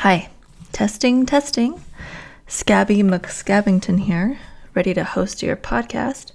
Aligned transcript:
Hi, 0.00 0.30
testing, 0.72 1.26
testing. 1.26 1.84
Scabby 2.46 3.02
McScabbington 3.02 4.00
here, 4.00 4.38
ready 4.72 4.94
to 4.94 5.04
host 5.04 5.42
your 5.42 5.56
podcast. 5.56 6.32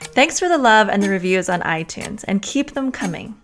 Thanks 0.00 0.40
for 0.40 0.48
the 0.48 0.58
love 0.58 0.88
and 0.88 1.00
the 1.00 1.08
reviews 1.08 1.48
on 1.48 1.60
iTunes, 1.60 2.24
and 2.26 2.42
keep 2.42 2.72
them 2.72 2.90
coming. 2.90 3.40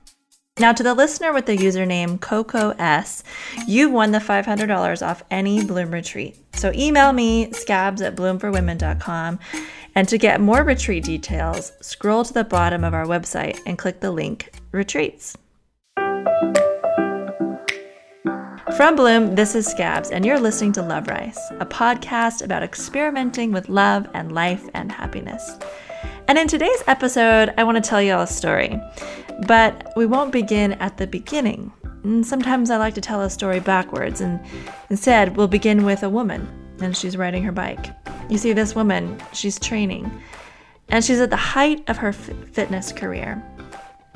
Now, 0.58 0.72
to 0.72 0.82
the 0.82 0.94
listener 0.94 1.32
with 1.32 1.46
the 1.46 1.56
username 1.56 2.18
CocoS, 2.18 3.22
you've 3.68 3.92
won 3.92 4.10
the 4.10 4.18
$500 4.18 5.06
off 5.06 5.22
any 5.30 5.64
Bloom 5.64 5.92
retreat. 5.92 6.36
So 6.54 6.72
email 6.74 7.12
me, 7.12 7.52
scabs 7.52 8.02
at 8.02 8.16
bloomforwomen.com. 8.16 9.38
And 9.94 10.08
to 10.08 10.18
get 10.18 10.40
more 10.40 10.64
retreat 10.64 11.04
details, 11.04 11.70
scroll 11.80 12.24
to 12.24 12.32
the 12.32 12.42
bottom 12.42 12.82
of 12.82 12.94
our 12.94 13.06
website 13.06 13.60
and 13.64 13.78
click 13.78 14.00
the 14.00 14.10
link 14.10 14.52
Retreats. 14.72 15.36
From 18.76 18.94
Bloom, 18.94 19.36
this 19.36 19.54
is 19.54 19.66
Scabs, 19.66 20.10
and 20.10 20.26
you're 20.26 20.38
listening 20.38 20.72
to 20.72 20.82
Love 20.82 21.08
Rice, 21.08 21.40
a 21.60 21.64
podcast 21.64 22.44
about 22.44 22.62
experimenting 22.62 23.50
with 23.50 23.70
love 23.70 24.06
and 24.12 24.32
life 24.32 24.68
and 24.74 24.92
happiness. 24.92 25.58
And 26.28 26.36
in 26.36 26.46
today's 26.46 26.82
episode, 26.86 27.54
I 27.56 27.64
want 27.64 27.82
to 27.82 27.88
tell 27.88 28.02
you 28.02 28.12
all 28.12 28.24
a 28.24 28.26
story. 28.26 28.78
But 29.46 29.94
we 29.96 30.04
won't 30.04 30.30
begin 30.30 30.74
at 30.74 30.98
the 30.98 31.06
beginning. 31.06 31.72
And 32.04 32.26
sometimes 32.26 32.70
I 32.70 32.76
like 32.76 32.92
to 32.96 33.00
tell 33.00 33.22
a 33.22 33.30
story 33.30 33.60
backwards, 33.60 34.20
and 34.20 34.38
instead, 34.90 35.38
we'll 35.38 35.48
begin 35.48 35.86
with 35.86 36.02
a 36.02 36.10
woman, 36.10 36.46
and 36.78 36.94
she's 36.94 37.16
riding 37.16 37.44
her 37.44 37.52
bike. 37.52 37.86
You 38.28 38.36
see, 38.36 38.52
this 38.52 38.74
woman, 38.74 39.18
she's 39.32 39.58
training, 39.58 40.10
and 40.90 41.02
she's 41.02 41.20
at 41.20 41.30
the 41.30 41.36
height 41.36 41.82
of 41.88 41.96
her 41.96 42.08
f- 42.08 42.30
fitness 42.52 42.92
career. 42.92 43.42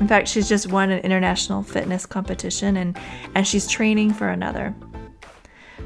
In 0.00 0.08
fact, 0.08 0.28
she's 0.28 0.48
just 0.48 0.72
won 0.72 0.90
an 0.90 1.00
international 1.00 1.62
fitness 1.62 2.06
competition, 2.06 2.78
and, 2.78 2.98
and 3.34 3.46
she's 3.46 3.66
training 3.66 4.14
for 4.14 4.28
another. 4.28 4.74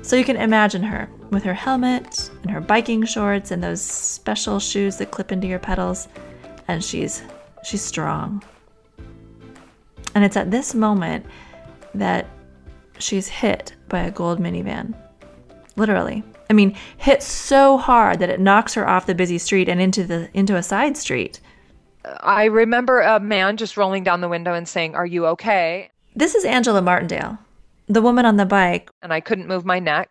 So 0.03 0.17
you 0.17 0.25
can 0.25 0.37
imagine 0.37 0.83
her 0.83 1.09
with 1.31 1.43
her 1.43 1.55
helmet 1.55 2.31
and 2.43 2.51
her 2.51 2.61
biking 2.61 3.05
shorts 3.05 3.51
and 3.51 3.63
those 3.63 3.83
special 3.83 4.61
shoes 4.61 4.97
that 4.99 5.11
clip 5.11 5.33
into 5.33 5.47
your 5.47 5.59
pedals, 5.59 6.09
and 6.69 6.83
she's 6.83 7.23
she's 7.65 7.83
strong. 7.83 8.43
And 10.15 10.25
it's 10.25 10.37
at 10.37 10.51
this 10.51 10.75
moment 10.75 11.27
that 11.95 12.27
she's 12.99 13.27
hit 13.27 13.75
by 13.89 14.01
a 14.01 14.11
gold 14.11 14.39
minivan. 14.39 14.95
Literally. 15.77 16.23
I 16.51 16.53
mean, 16.53 16.77
hit 16.99 17.23
so 17.23 17.79
hard 17.79 18.19
that 18.21 18.31
it 18.31 18.39
knocks 18.39 18.75
her 18.75 18.89
off 18.89 19.07
the 19.07 19.15
busy 19.15 19.39
street 19.39 19.69
and 19.69 19.81
into 19.81 20.05
the 20.05 20.29
into 20.35 20.57
a 20.57 20.63
side 20.63 20.97
street. 20.97 21.41
I 22.21 22.45
remember 22.45 23.01
a 23.01 23.21
man 23.21 23.57
just 23.57 23.77
rolling 23.77 24.05
down 24.05 24.21
the 24.21 24.29
window 24.29 24.55
and 24.55 24.69
saying, 24.69 24.95
"Are 24.95 25.07
you 25.07 25.27
okay?" 25.27 25.91
This 26.15 26.35
is 26.35 26.45
Angela 26.45 26.83
Martindale, 26.83 27.39
the 27.89 28.03
woman 28.03 28.27
on 28.27 28.37
the 28.37 28.47
bike. 28.47 28.91
And 29.03 29.13
I 29.13 29.21
couldn't 29.21 29.49
move 29.49 29.65
my 29.65 29.79
neck. 29.79 30.11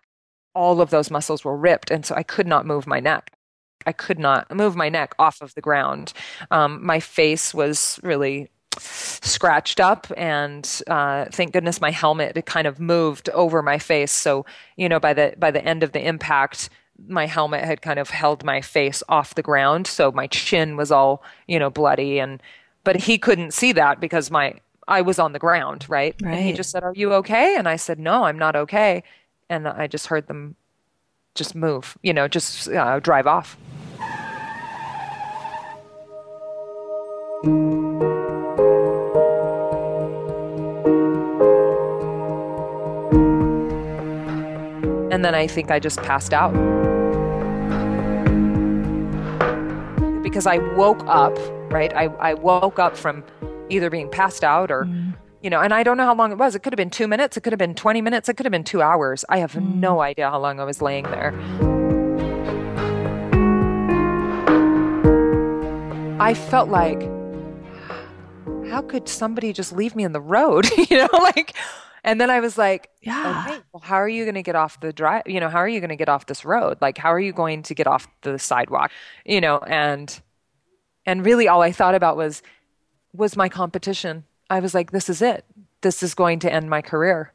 All 0.55 0.81
of 0.81 0.89
those 0.89 1.09
muscles 1.09 1.43
were 1.43 1.55
ripped, 1.55 1.91
and 1.91 2.05
so 2.05 2.15
I 2.15 2.23
could 2.23 2.47
not 2.47 2.65
move 2.65 2.85
my 2.87 2.99
neck. 2.99 3.31
I 3.85 3.91
could 3.91 4.19
not 4.19 4.53
move 4.53 4.75
my 4.75 4.89
neck 4.89 5.13
off 5.19 5.41
of 5.41 5.53
the 5.55 5.61
ground. 5.61 6.13
Um, 6.51 6.85
my 6.85 6.99
face 6.99 7.53
was 7.53 7.99
really 8.03 8.49
scratched 8.79 9.79
up 9.79 10.07
and 10.17 10.81
uh, 10.87 11.25
thank 11.31 11.53
goodness 11.53 11.79
my 11.79 11.91
helmet 11.91 12.35
it 12.35 12.45
kind 12.45 12.65
of 12.65 12.79
moved 12.79 13.29
over 13.29 13.61
my 13.61 13.77
face 13.77 14.11
so 14.11 14.45
you 14.77 14.89
know 14.89 14.99
by 14.99 15.13
the 15.13 15.33
by 15.37 15.51
the 15.51 15.63
end 15.63 15.83
of 15.83 15.91
the 15.91 16.05
impact 16.05 16.69
my 17.07 17.25
helmet 17.25 17.63
had 17.63 17.81
kind 17.81 17.99
of 17.99 18.09
held 18.09 18.43
my 18.43 18.61
face 18.61 19.03
off 19.09 19.35
the 19.35 19.41
ground 19.41 19.87
so 19.87 20.11
my 20.11 20.27
chin 20.27 20.77
was 20.77 20.91
all 20.91 21.23
you 21.47 21.59
know 21.59 21.69
bloody 21.69 22.19
and 22.19 22.41
but 22.83 22.95
he 22.95 23.17
couldn't 23.17 23.53
see 23.53 23.71
that 23.71 23.99
because 23.99 24.29
my 24.29 24.53
I 24.87 25.01
was 25.01 25.17
on 25.17 25.31
the 25.31 25.39
ground 25.39 25.85
right, 25.89 26.15
right. 26.21 26.33
and 26.33 26.45
he 26.45 26.53
just 26.53 26.69
said 26.69 26.83
are 26.83 26.93
you 26.95 27.13
okay 27.15 27.55
and 27.57 27.67
I 27.67 27.75
said 27.75 27.99
no 27.99 28.25
I'm 28.25 28.37
not 28.37 28.55
okay 28.55 29.03
and 29.49 29.67
I 29.67 29.87
just 29.87 30.07
heard 30.07 30.27
them 30.27 30.55
just 31.35 31.55
move 31.55 31.97
you 32.03 32.13
know 32.13 32.27
just 32.27 32.69
uh, 32.69 32.99
drive 32.99 33.27
off 33.27 33.57
And 45.13 45.23
then 45.23 45.35
I 45.35 45.45
think 45.45 45.69
I 45.69 45.79
just 45.79 46.01
passed 46.01 46.33
out. 46.33 46.53
Because 50.23 50.47
I 50.47 50.57
woke 50.75 51.03
up, 51.05 51.37
right? 51.71 51.93
I, 51.95 52.05
I 52.05 52.33
woke 52.33 52.79
up 52.79 52.97
from 52.97 53.23
either 53.69 53.89
being 53.89 54.09
passed 54.09 54.43
out 54.43 54.71
or, 54.71 54.85
mm. 54.85 55.13
you 55.41 55.49
know, 55.49 55.59
and 55.59 55.73
I 55.73 55.83
don't 55.83 55.97
know 55.97 56.05
how 56.05 56.15
long 56.15 56.31
it 56.31 56.37
was. 56.37 56.55
It 56.55 56.63
could 56.63 56.73
have 56.73 56.77
been 56.77 56.89
two 56.89 57.07
minutes, 57.07 57.37
it 57.37 57.41
could 57.41 57.53
have 57.53 57.59
been 57.59 57.75
20 57.75 58.01
minutes, 58.01 58.29
it 58.29 58.35
could 58.35 58.45
have 58.45 58.51
been 58.51 58.63
two 58.63 58.81
hours. 58.81 59.25
I 59.29 59.37
have 59.39 59.51
mm. 59.53 59.75
no 59.75 60.01
idea 60.01 60.29
how 60.29 60.39
long 60.39 60.59
I 60.59 60.63
was 60.63 60.81
laying 60.81 61.03
there. 61.03 61.33
I 66.19 66.33
felt 66.33 66.69
like, 66.69 67.01
how 68.69 68.81
could 68.81 69.09
somebody 69.09 69.51
just 69.51 69.73
leave 69.73 69.95
me 69.95 70.05
in 70.05 70.13
the 70.13 70.21
road? 70.21 70.69
you 70.89 70.97
know, 70.97 71.09
like, 71.11 71.55
and 72.03 72.19
then 72.19 72.29
I 72.29 72.39
was 72.39 72.57
like, 72.57 72.89
yeah. 73.01 73.45
Okay, 73.47 73.61
well, 73.71 73.81
how 73.81 73.95
are 73.95 74.09
you 74.09 74.25
going 74.25 74.35
to 74.35 74.43
get 74.43 74.55
off 74.55 74.79
the 74.79 74.91
drive? 74.91 75.23
You 75.25 75.39
know, 75.39 75.49
how 75.49 75.59
are 75.59 75.67
you 75.67 75.79
going 75.79 75.89
to 75.89 75.95
get 75.95 76.09
off 76.09 76.25
this 76.25 76.43
road? 76.43 76.77
Like, 76.81 76.97
how 76.97 77.13
are 77.13 77.19
you 77.19 77.31
going 77.31 77.63
to 77.63 77.73
get 77.73 77.87
off 77.87 78.07
the 78.21 78.37
sidewalk? 78.37 78.91
You 79.25 79.39
know, 79.41 79.59
and 79.59 80.21
and 81.05 81.25
really 81.25 81.47
all 81.47 81.61
I 81.61 81.71
thought 81.71 81.95
about 81.95 82.17
was 82.17 82.41
was 83.13 83.37
my 83.37 83.47
competition. 83.47 84.25
I 84.49 84.59
was 84.59 84.73
like, 84.73 84.91
this 84.91 85.09
is 85.09 85.21
it. 85.21 85.45
This 85.81 86.03
is 86.03 86.13
going 86.13 86.39
to 86.39 86.51
end 86.51 86.69
my 86.69 86.81
career 86.81 87.31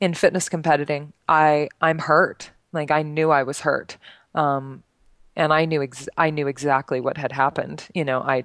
in 0.00 0.14
fitness 0.14 0.48
competing. 0.48 1.12
I 1.28 1.68
I'm 1.80 1.98
hurt. 1.98 2.50
Like 2.72 2.90
I 2.90 3.02
knew 3.02 3.30
I 3.30 3.44
was 3.44 3.60
hurt. 3.60 3.96
Um, 4.34 4.82
and 5.36 5.52
I 5.52 5.66
knew 5.66 5.82
ex- 5.82 6.08
I 6.16 6.30
knew 6.30 6.46
exactly 6.46 7.00
what 7.00 7.16
had 7.18 7.30
happened. 7.30 7.86
You 7.94 8.04
know, 8.04 8.20
I 8.20 8.44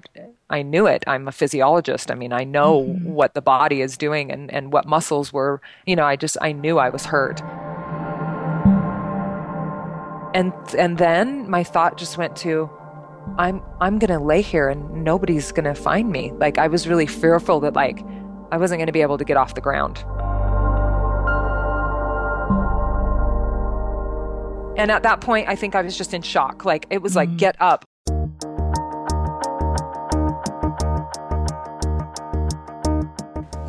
I 0.50 0.62
knew 0.62 0.86
it. 0.86 1.02
I'm 1.06 1.26
a 1.26 1.32
physiologist. 1.32 2.10
I 2.10 2.14
mean, 2.14 2.32
I 2.32 2.44
know 2.44 2.82
mm-hmm. 2.82 3.12
what 3.12 3.34
the 3.34 3.40
body 3.42 3.80
is 3.80 3.96
doing 3.96 4.30
and 4.30 4.52
and 4.52 4.72
what 4.72 4.86
muscles 4.86 5.32
were. 5.32 5.60
You 5.86 5.96
know, 5.96 6.04
I 6.04 6.16
just 6.16 6.36
I 6.40 6.52
knew 6.52 6.78
I 6.78 6.90
was 6.90 7.06
hurt. 7.06 7.40
And 10.34 10.52
and 10.78 10.98
then 10.98 11.48
my 11.50 11.64
thought 11.64 11.96
just 11.96 12.18
went 12.18 12.36
to 12.36 12.70
I'm 13.38 13.62
I'm 13.80 13.98
going 13.98 14.10
to 14.10 14.24
lay 14.24 14.42
here 14.42 14.68
and 14.68 15.04
nobody's 15.04 15.52
going 15.52 15.64
to 15.64 15.74
find 15.74 16.10
me. 16.10 16.32
Like 16.32 16.58
I 16.58 16.68
was 16.68 16.86
really 16.86 17.06
fearful 17.06 17.60
that 17.60 17.74
like 17.74 18.02
I 18.50 18.58
wasn't 18.58 18.78
going 18.78 18.86
to 18.86 18.92
be 18.92 19.02
able 19.02 19.18
to 19.18 19.24
get 19.24 19.36
off 19.36 19.54
the 19.54 19.60
ground. 19.60 20.04
And 24.82 24.90
at 24.90 25.04
that 25.04 25.20
point, 25.20 25.48
I 25.48 25.54
think 25.54 25.76
I 25.76 25.82
was 25.82 25.96
just 25.96 26.12
in 26.12 26.22
shock. 26.22 26.64
Like 26.64 26.88
it 26.90 27.00
was 27.00 27.14
like, 27.14 27.28
mm. 27.28 27.38
get 27.38 27.54
up. 27.60 27.84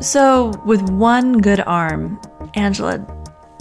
So, 0.02 0.60
with 0.66 0.82
one 0.90 1.40
good 1.40 1.60
arm, 1.60 2.20
Angela 2.54 2.98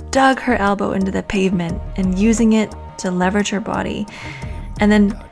dug 0.09 0.39
her 0.39 0.55
elbow 0.55 0.93
into 0.93 1.11
the 1.11 1.21
pavement 1.21 1.79
and 1.95 2.17
using 2.17 2.53
it 2.53 2.73
to 2.97 3.11
leverage 3.11 3.49
her 3.49 3.59
body. 3.59 4.07
And 4.79 4.91
then, 4.91 5.23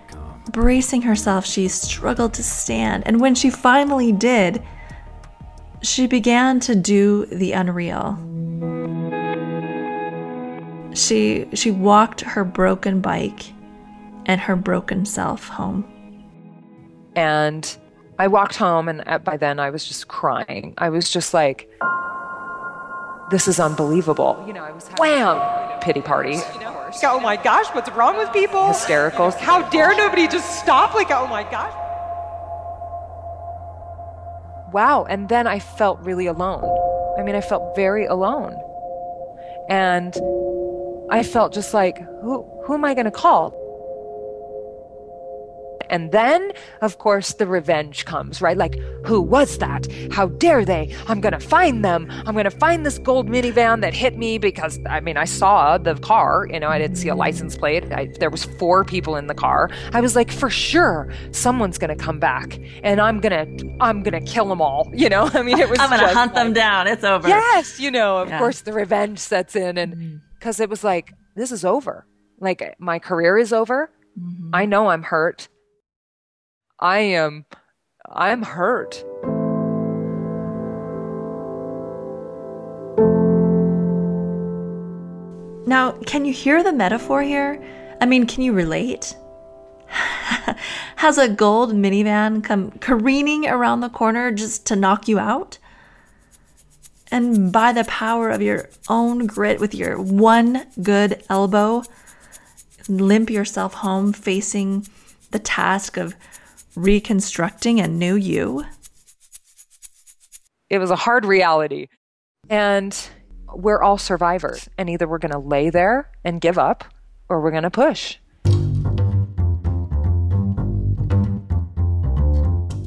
bracing 0.52 1.02
herself, 1.02 1.44
she 1.44 1.68
struggled 1.70 2.36
to 2.36 2.44
stand. 2.44 3.02
And 3.08 3.20
when 3.20 3.34
she 3.34 3.50
finally 3.50 4.12
did, 4.12 4.62
she 5.82 6.06
began 6.06 6.60
to 6.60 6.76
do 6.76 7.26
the 7.26 7.54
unreal. 7.54 8.20
She 10.94 11.48
she 11.54 11.72
walked 11.72 12.22
her 12.22 12.44
broken 12.44 13.02
bike 13.02 13.54
and 14.26 14.42
her 14.42 14.56
broken 14.56 15.06
self 15.06 15.48
home. 15.48 15.86
And 17.16 17.78
I 18.20 18.28
walked 18.28 18.56
home, 18.56 18.88
and 18.88 19.24
by 19.24 19.38
then 19.38 19.60
I 19.60 19.70
was 19.70 19.86
just 19.86 20.08
crying. 20.08 20.74
I 20.78 20.90
was 20.90 21.10
just 21.10 21.34
like, 21.34 21.70
"This 23.32 23.48
is 23.48 23.60
unbelievable!" 23.60 24.44
You 24.48 24.54
know, 24.54 24.64
I 24.64 24.72
was 24.72 24.90
wham 25.00 25.62
pity 25.82 26.02
party. 26.02 26.38
Oh 27.04 27.20
my 27.20 27.36
gosh, 27.36 27.68
what's 27.74 27.90
wrong 27.92 28.18
with 28.18 28.32
people? 28.32 28.68
Hysterical. 28.68 29.32
How 29.32 29.68
dare 29.70 29.96
nobody 29.96 30.28
just 30.28 30.60
stop? 30.60 30.94
Like, 30.94 31.10
oh 31.12 31.28
my 31.28 31.44
gosh. 31.44 31.74
Wow. 34.74 35.06
And 35.10 35.28
then 35.28 35.48
I 35.48 35.60
felt 35.60 36.00
really 36.02 36.28
alone. 36.28 36.64
I 37.20 37.24
mean, 37.24 37.36
I 37.36 37.42
felt 37.42 37.76
very 37.76 38.06
alone. 38.06 38.56
And 39.70 40.14
I 41.12 41.24
felt 41.24 41.54
just 41.54 41.74
like, 41.74 41.98
who, 42.22 42.44
who 42.66 42.74
am 42.74 42.86
I 42.86 42.94
going 42.94 43.06
to 43.06 43.12
call? 43.12 43.54
And 45.90 46.14
then, 46.14 46.54
of 46.80 47.00
course, 47.00 47.34
the 47.34 47.46
revenge 47.46 48.06
comes, 48.06 48.42
right? 48.42 48.56
Like, 48.56 48.80
who 49.06 49.20
was 49.22 49.58
that? 49.58 49.88
How 50.10 50.28
dare 50.28 50.64
they? 50.64 50.96
I'm 51.08 51.20
going 51.20 51.34
to 51.34 51.40
find 51.40 51.84
them. 51.84 52.08
I'm 52.26 52.34
going 52.34 52.46
to 52.46 52.50
find 52.50 52.86
this 52.86 52.98
gold 52.98 53.28
minivan 53.28 53.82
that 53.82 53.94
hit 53.94 54.18
me 54.18 54.38
because, 54.38 54.80
I 54.90 55.02
mean, 55.02 55.18
I 55.18 55.26
saw 55.26 55.78
the 55.78 55.96
car, 55.96 56.48
you 56.50 56.62
know, 56.62 56.70
I 56.70 56.80
didn't 56.80 56.96
see 56.96 57.10
a 57.10 57.16
license 57.16 57.58
plate. 57.58 57.92
I, 57.92 58.08
there 58.22 58.30
was 58.30 58.46
four 58.46 58.86
people 58.86 59.18
in 59.18 59.28
the 59.28 59.34
car. 59.36 59.70
I 59.92 60.00
was 60.00 60.16
like, 60.16 60.32
for 60.32 60.50
sure, 60.50 61.12
someone's 61.32 61.78
going 61.78 61.96
to 61.96 62.02
come 62.02 62.20
back 62.20 62.58
and 62.84 63.02
I'm 63.02 63.20
going 63.20 63.58
to, 63.58 63.76
I'm 63.82 64.02
going 64.02 64.14
to 64.14 64.32
kill 64.32 64.48
them 64.48 64.62
all. 64.62 64.90
You 64.94 65.10
know, 65.10 65.30
I 65.34 65.42
mean, 65.42 65.60
it 65.60 65.70
was 65.70 65.78
I'm 65.82 65.90
going 65.90 66.00
to 66.00 66.16
hunt 66.16 66.34
like, 66.34 66.46
them 66.46 66.54
down. 66.54 66.88
It's 66.88 67.04
over. 67.04 67.28
Yes. 67.28 67.82
You 67.82 67.92
know, 67.92 68.20
of 68.20 68.30
Yeah. 68.30 68.40
course, 68.40 68.62
the 68.62 68.72
revenge 68.72 69.20
sets 69.20 69.58
in 69.58 69.78
and 69.78 69.94
mm-hmm. 69.96 70.18
Because 70.42 70.60
it 70.60 70.72
was 70.72 70.84
like, 70.84 71.14
this 71.36 71.52
is 71.52 71.64
over. 71.64 72.08
Like, 72.40 72.76
my 72.80 72.98
career 72.98 73.38
is 73.38 73.54
over. 73.54 73.92
Mm-hmm. 74.20 74.50
I 74.56 74.66
know 74.66 74.88
I'm 74.88 75.04
hurt. 75.04 75.48
I 76.80 76.98
am 76.98 77.46
I'm 78.10 78.42
hurt. 78.42 79.06
Now, 85.68 85.92
can 86.08 86.26
you 86.26 86.34
hear 86.34 86.64
the 86.64 86.74
metaphor 86.74 87.22
here? 87.22 87.64
I 88.02 88.08
mean, 88.08 88.26
can 88.26 88.42
you 88.42 88.52
relate? 88.52 89.16
Has 90.96 91.20
a 91.20 91.30
gold 91.30 91.74
minivan 91.74 92.44
come 92.44 92.72
careening 92.80 93.46
around 93.46 93.82
the 93.82 93.90
corner 93.90 94.32
just 94.32 94.66
to 94.66 94.76
knock 94.76 95.08
you 95.08 95.20
out? 95.20 95.60
And 97.12 97.52
by 97.52 97.74
the 97.74 97.84
power 97.84 98.30
of 98.30 98.42
your 98.42 98.70
own 98.88 99.28
grit, 99.28 99.60
with 99.60 99.76
your 99.76 100.02
one 100.02 100.66
good 100.82 101.22
elbow, 101.30 101.84
limp 102.88 103.30
yourself 103.30 103.74
home 103.74 104.14
facing 104.14 104.88
the 105.32 105.40
task 105.40 105.98
of 105.98 106.16
reconstructing 106.76 107.80
a 107.80 107.88
new 107.88 108.16
you? 108.16 108.64
It 110.70 110.80
was 110.80 110.90
a 110.90 110.96
hard 110.96 111.26
reality. 111.26 111.88
And 112.50 112.98
we're 113.54 113.82
all 113.82 113.98
survivors 113.98 114.70
and 114.78 114.90
either 114.90 115.08
we're 115.08 115.18
going 115.18 115.34
to 115.34 115.40
lay 115.40 115.70
there 115.70 116.10
and 116.24 116.40
give 116.40 116.58
up 116.58 116.86
or 117.28 117.42
we're 117.42 117.52
going 117.52 117.64
to 117.64 117.70
push. 117.70 118.18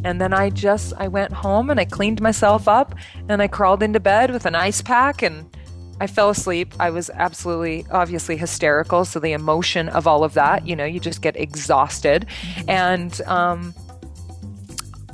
And 0.05 0.21
then 0.21 0.35
I 0.35 0.51
just 0.51 0.93
I 0.99 1.09
went 1.09 1.33
home 1.33 1.71
and 1.71 1.81
I 1.81 1.87
cleaned 1.87 2.21
myself 2.21 2.69
up 2.69 2.95
and 3.29 3.41
I 3.41 3.49
crawled 3.49 3.83
into 3.83 4.01
bed 4.01 4.31
with 4.31 4.45
an 4.45 4.55
ice 4.55 4.83
pack 4.83 5.23
and 5.23 5.49
I 6.01 6.07
fell 6.07 6.29
asleep. 6.29 6.75
I 6.79 6.91
was 6.91 7.09
absolutely 7.09 7.87
obviously 7.91 8.37
hysterical, 8.37 9.05
so 9.05 9.19
the 9.19 9.33
emotion 9.33 9.89
of 9.89 10.07
all 10.07 10.23
of 10.23 10.35
that, 10.35 10.67
you 10.67 10.77
know, 10.77 10.85
you 10.85 11.01
just 11.01 11.23
get 11.23 11.37
exhausted. 11.37 12.27
And 12.69 13.19
um 13.23 13.75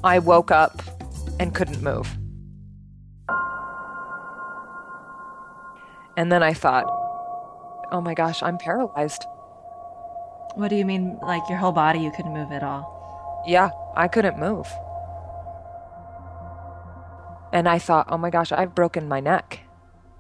I 0.03 0.19
woke 0.19 0.51
up 0.51 0.83
and 1.39 1.55
couldn't 1.55 1.83
move. 1.83 2.09
And 6.17 6.33
then 6.33 6.43
I 6.43 6.53
thought, 6.53 6.85
"Oh 7.93 8.01
my 8.01 8.15
gosh, 8.15 8.43
I'm 8.43 8.59
paralyzed." 8.59 9.25
What 10.57 10.69
do 10.69 10.77
you 10.77 10.85
mean, 10.85 11.17
like 11.23 11.49
your 11.49 11.59
whole 11.59 11.73
body, 11.73 12.01
you 12.01 12.11
couldn't 12.11 12.35
move 12.35 12.51
at 12.51 12.63
all? 12.65 13.45
Yeah, 13.47 13.71
I 13.97 14.09
couldn't 14.09 14.39
move. 14.39 14.67
And 17.53 17.69
I 17.69 17.79
thought, 17.79 18.07
oh 18.11 18.19
my 18.19 18.31
gosh, 18.31 18.53
I've 18.53 18.75
broken 18.75 19.09
my 19.09 19.21
neck. 19.21 19.61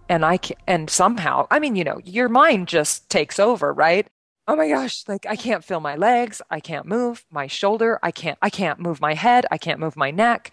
And 0.08 0.24
I 0.24 0.38
can, 0.38 0.56
and 0.66 0.90
somehow, 0.90 1.46
I 1.50 1.60
mean, 1.60 1.76
you 1.76 1.84
know, 1.84 2.00
your 2.04 2.28
mind 2.28 2.66
just 2.66 3.08
takes 3.08 3.38
over, 3.38 3.72
right? 3.72 4.08
Oh 4.48 4.56
my 4.56 4.68
gosh, 4.68 5.04
like 5.06 5.26
I 5.26 5.36
can't 5.36 5.62
feel 5.62 5.78
my 5.78 5.94
legs, 5.94 6.42
I 6.50 6.58
can't 6.58 6.86
move 6.86 7.24
my 7.30 7.46
shoulder, 7.46 8.00
I 8.02 8.10
can't 8.10 8.36
I 8.42 8.50
can't 8.50 8.80
move 8.80 9.00
my 9.00 9.14
head, 9.14 9.46
I 9.52 9.58
can't 9.58 9.78
move 9.78 9.96
my 9.96 10.10
neck. 10.10 10.50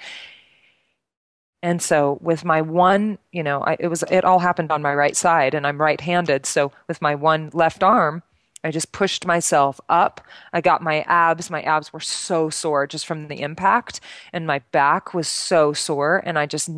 And 1.64 1.82
so 1.82 2.20
with 2.22 2.46
my 2.46 2.62
one, 2.62 3.18
you 3.32 3.42
know, 3.42 3.62
I, 3.64 3.78
it 3.80 3.88
was 3.88 4.04
it 4.12 4.24
all 4.24 4.38
happened 4.38 4.72
on 4.72 4.84
my 4.84 4.94
right 4.94 5.16
side 5.16 5.56
and 5.56 5.66
I'm 5.66 5.82
right-handed, 5.82 6.46
so 6.46 6.72
with 6.88 7.02
my 7.02 7.16
one 7.16 7.50
left 7.54 7.82
arm, 7.82 8.22
I 8.68 8.72
just 8.72 8.92
pushed 8.92 9.26
myself 9.26 9.80
up. 9.90 10.22
I 10.54 10.62
got 10.62 10.84
my 10.84 11.02
abs. 11.02 11.50
My 11.50 11.62
abs 11.62 11.94
were 11.94 12.00
so 12.00 12.50
sore 12.50 12.86
just 12.86 13.06
from 13.06 13.28
the 13.28 13.42
impact, 13.42 14.00
and 14.34 14.46
my 14.46 14.60
back 14.72 15.14
was 15.14 15.28
so 15.28 15.74
sore. 15.74 16.22
And 16.26 16.38
I 16.38 16.46
just, 16.46 16.70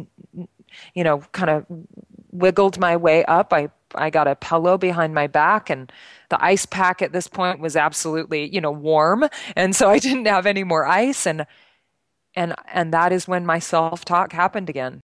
you 0.93 1.03
know, 1.03 1.19
kind 1.31 1.49
of 1.49 1.65
wiggled 2.31 2.79
my 2.79 2.95
way 2.95 3.25
up. 3.25 3.51
I 3.53 3.69
I 3.95 4.09
got 4.09 4.27
a 4.27 4.35
pillow 4.35 4.77
behind 4.77 5.13
my 5.15 5.27
back, 5.27 5.69
and 5.69 5.91
the 6.29 6.43
ice 6.43 6.65
pack 6.65 7.01
at 7.01 7.11
this 7.11 7.27
point 7.27 7.59
was 7.59 7.75
absolutely, 7.75 8.53
you 8.53 8.61
know, 8.61 8.71
warm, 8.71 9.27
and 9.55 9.75
so 9.75 9.89
I 9.89 9.99
didn't 9.99 10.25
have 10.25 10.45
any 10.45 10.63
more 10.63 10.85
ice. 10.85 11.25
And 11.25 11.45
and 12.35 12.53
and 12.71 12.93
that 12.93 13.11
is 13.11 13.27
when 13.27 13.45
my 13.45 13.59
self 13.59 14.05
talk 14.05 14.33
happened 14.33 14.69
again. 14.69 15.01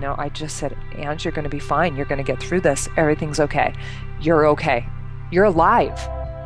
You 0.00 0.06
know, 0.06 0.14
I 0.16 0.30
just 0.30 0.56
said, 0.56 0.74
Ange, 0.94 1.26
you're 1.26 1.32
going 1.32 1.44
to 1.44 1.50
be 1.50 1.58
fine. 1.58 1.94
You're 1.94 2.06
going 2.06 2.24
to 2.24 2.24
get 2.24 2.42
through 2.42 2.62
this. 2.62 2.88
Everything's 2.96 3.38
okay. 3.38 3.74
You're 4.18 4.46
okay. 4.46 4.86
You're 5.30 5.44
alive. 5.44 5.92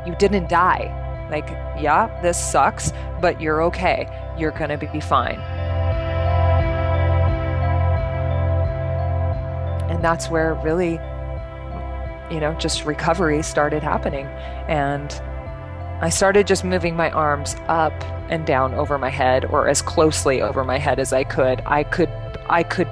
You 0.04 0.16
didn't 0.16 0.48
die. 0.48 1.28
Like, 1.30 1.48
yeah, 1.80 2.20
this 2.20 2.36
sucks, 2.36 2.90
but 3.20 3.40
you're 3.40 3.62
okay. 3.62 4.08
You're 4.36 4.50
going 4.50 4.70
to 4.70 4.76
be 4.76 5.00
fine. 5.00 5.38
And 9.88 10.02
that's 10.02 10.28
where 10.28 10.54
really, 10.54 10.94
you 12.34 12.40
know, 12.40 12.56
just 12.58 12.84
recovery 12.84 13.40
started 13.44 13.84
happening. 13.84 14.26
And 14.66 15.12
I 16.02 16.08
started 16.08 16.48
just 16.48 16.64
moving 16.64 16.96
my 16.96 17.12
arms 17.12 17.54
up 17.68 17.92
and 18.28 18.44
down 18.44 18.74
over 18.74 18.98
my 18.98 19.10
head 19.10 19.44
or 19.44 19.68
as 19.68 19.80
closely 19.80 20.42
over 20.42 20.64
my 20.64 20.78
head 20.78 20.98
as 20.98 21.12
I 21.12 21.22
could. 21.22 21.62
I 21.66 21.84
could, 21.84 22.10
I 22.48 22.64
could 22.64 22.88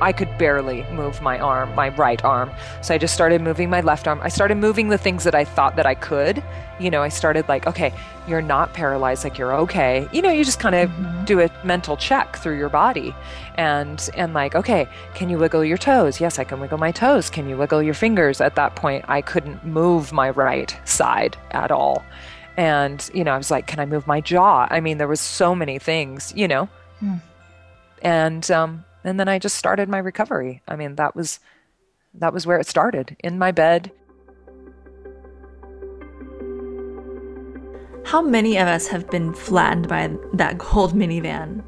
I 0.00 0.12
could 0.12 0.36
barely 0.38 0.84
move 0.92 1.20
my 1.20 1.38
arm, 1.38 1.74
my 1.74 1.88
right 1.90 2.22
arm. 2.24 2.50
So 2.82 2.94
I 2.94 2.98
just 2.98 3.14
started 3.14 3.40
moving 3.40 3.68
my 3.70 3.80
left 3.80 4.06
arm. 4.06 4.20
I 4.22 4.28
started 4.28 4.56
moving 4.56 4.88
the 4.88 4.98
things 4.98 5.24
that 5.24 5.34
I 5.34 5.44
thought 5.44 5.76
that 5.76 5.86
I 5.86 5.94
could. 5.94 6.42
You 6.78 6.90
know, 6.90 7.02
I 7.02 7.08
started 7.08 7.48
like, 7.48 7.66
okay, 7.66 7.92
you're 8.28 8.42
not 8.42 8.72
paralyzed, 8.72 9.24
like 9.24 9.38
you're 9.38 9.54
okay. 9.54 10.08
You 10.12 10.22
know, 10.22 10.30
you 10.30 10.44
just 10.44 10.60
kind 10.60 10.74
of 10.74 10.90
do 11.24 11.40
a 11.40 11.50
mental 11.64 11.96
check 11.96 12.36
through 12.36 12.58
your 12.58 12.68
body 12.68 13.14
and 13.56 14.08
and 14.14 14.34
like, 14.34 14.54
okay, 14.54 14.88
can 15.14 15.28
you 15.28 15.38
wiggle 15.38 15.64
your 15.64 15.78
toes? 15.78 16.20
Yes, 16.20 16.38
I 16.38 16.44
can 16.44 16.60
wiggle 16.60 16.78
my 16.78 16.92
toes. 16.92 17.30
Can 17.30 17.48
you 17.48 17.56
wiggle 17.56 17.82
your 17.82 17.94
fingers? 17.94 18.40
At 18.40 18.54
that 18.54 18.76
point, 18.76 19.04
I 19.08 19.20
couldn't 19.22 19.64
move 19.64 20.12
my 20.12 20.30
right 20.30 20.78
side 20.84 21.36
at 21.50 21.70
all. 21.70 22.04
And, 22.56 23.08
you 23.14 23.22
know, 23.24 23.32
I 23.32 23.38
was 23.38 23.50
like, 23.50 23.66
can 23.68 23.78
I 23.78 23.86
move 23.86 24.06
my 24.06 24.20
jaw? 24.20 24.66
I 24.68 24.80
mean, 24.80 24.98
there 24.98 25.06
was 25.08 25.20
so 25.20 25.54
many 25.54 25.78
things, 25.78 26.32
you 26.36 26.48
know. 26.48 26.68
And 28.02 28.48
um 28.50 28.84
and 29.08 29.18
then 29.18 29.28
I 29.28 29.38
just 29.38 29.56
started 29.56 29.88
my 29.88 29.98
recovery. 29.98 30.62
I 30.68 30.76
mean, 30.76 30.96
that 30.96 31.16
was 31.16 31.40
that 32.14 32.32
was 32.32 32.46
where 32.46 32.58
it 32.58 32.66
started 32.66 33.16
in 33.20 33.38
my 33.38 33.52
bed. 33.52 33.90
How 38.04 38.22
many 38.22 38.56
of 38.56 38.66
us 38.66 38.88
have 38.88 39.10
been 39.10 39.34
flattened 39.34 39.88
by 39.88 40.10
that 40.32 40.56
gold 40.58 40.94
minivan 40.94 41.62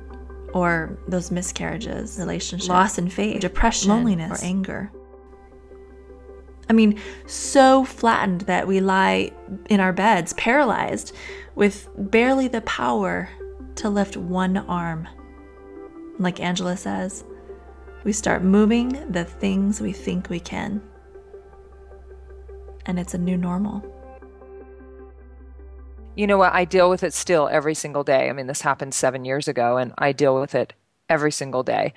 or 0.55 0.99
those 1.07 1.31
miscarriages, 1.31 2.19
relationship, 2.19 2.69
loss 2.69 2.99
and 2.99 3.13
faith, 3.13 3.41
depression, 3.41 3.91
loneliness. 3.91 4.43
or 4.43 4.45
anger? 4.45 4.93
I 6.71 6.73
mean, 6.73 7.01
so 7.27 7.85
flattened 7.85 8.43
that 8.43 8.67
we 8.67 8.81
lie 8.81 9.33
in 9.69 9.81
our 9.81 9.93
beds, 9.93 10.33
paralyzed, 10.35 11.15
with 11.57 11.89
barely 11.97 12.49
the 12.49 12.61
power 12.63 13.29
to 13.77 13.91
lift 13.91 14.17
one 14.17 14.57
arm. 14.57 15.09
Like 16.19 16.39
Angela 16.39 16.77
says, 16.77 17.25
we 18.05 18.13
start 18.13 18.43
moving 18.43 19.11
the 19.11 19.25
things 19.25 19.81
we 19.81 19.93
think 19.93 20.31
we 20.31 20.41
can. 20.41 20.83
And 22.87 22.99
it's 22.99 23.15
a 23.15 23.19
new 23.19 23.37
normal. 23.37 23.85
You 26.17 26.27
know 26.27 26.39
what? 26.39 26.53
I 26.53 26.65
deal 26.65 26.91
with 26.91 27.03
it 27.03 27.15
still 27.15 27.49
every 27.51 27.75
single 27.75 28.03
day. 28.03 28.29
I 28.29 28.33
mean, 28.33 28.47
this 28.47 28.63
happened 28.63 28.95
7 28.95 29.25
years 29.25 29.49
ago 29.49 29.77
and 29.77 29.93
I 29.99 30.13
deal 30.13 30.39
with 30.41 30.55
it 30.55 30.73
every 31.09 31.31
single 31.31 31.63
day. 31.63 31.95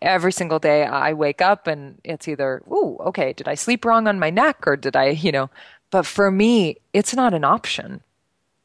Every 0.00 0.30
single 0.30 0.58
day 0.58 0.84
I 0.84 1.14
wake 1.14 1.42
up 1.42 1.66
and 1.66 1.98
it's 2.04 2.28
either, 2.28 2.62
ooh, 2.70 2.98
okay, 3.06 3.32
did 3.32 3.48
I 3.48 3.54
sleep 3.54 3.84
wrong 3.84 4.06
on 4.06 4.20
my 4.20 4.30
neck 4.30 4.66
or 4.66 4.76
did 4.76 4.94
I, 4.94 5.08
you 5.08 5.32
know, 5.32 5.50
but 5.90 6.06
for 6.06 6.30
me, 6.30 6.76
it's 6.92 7.14
not 7.14 7.34
an 7.34 7.44
option. 7.44 8.02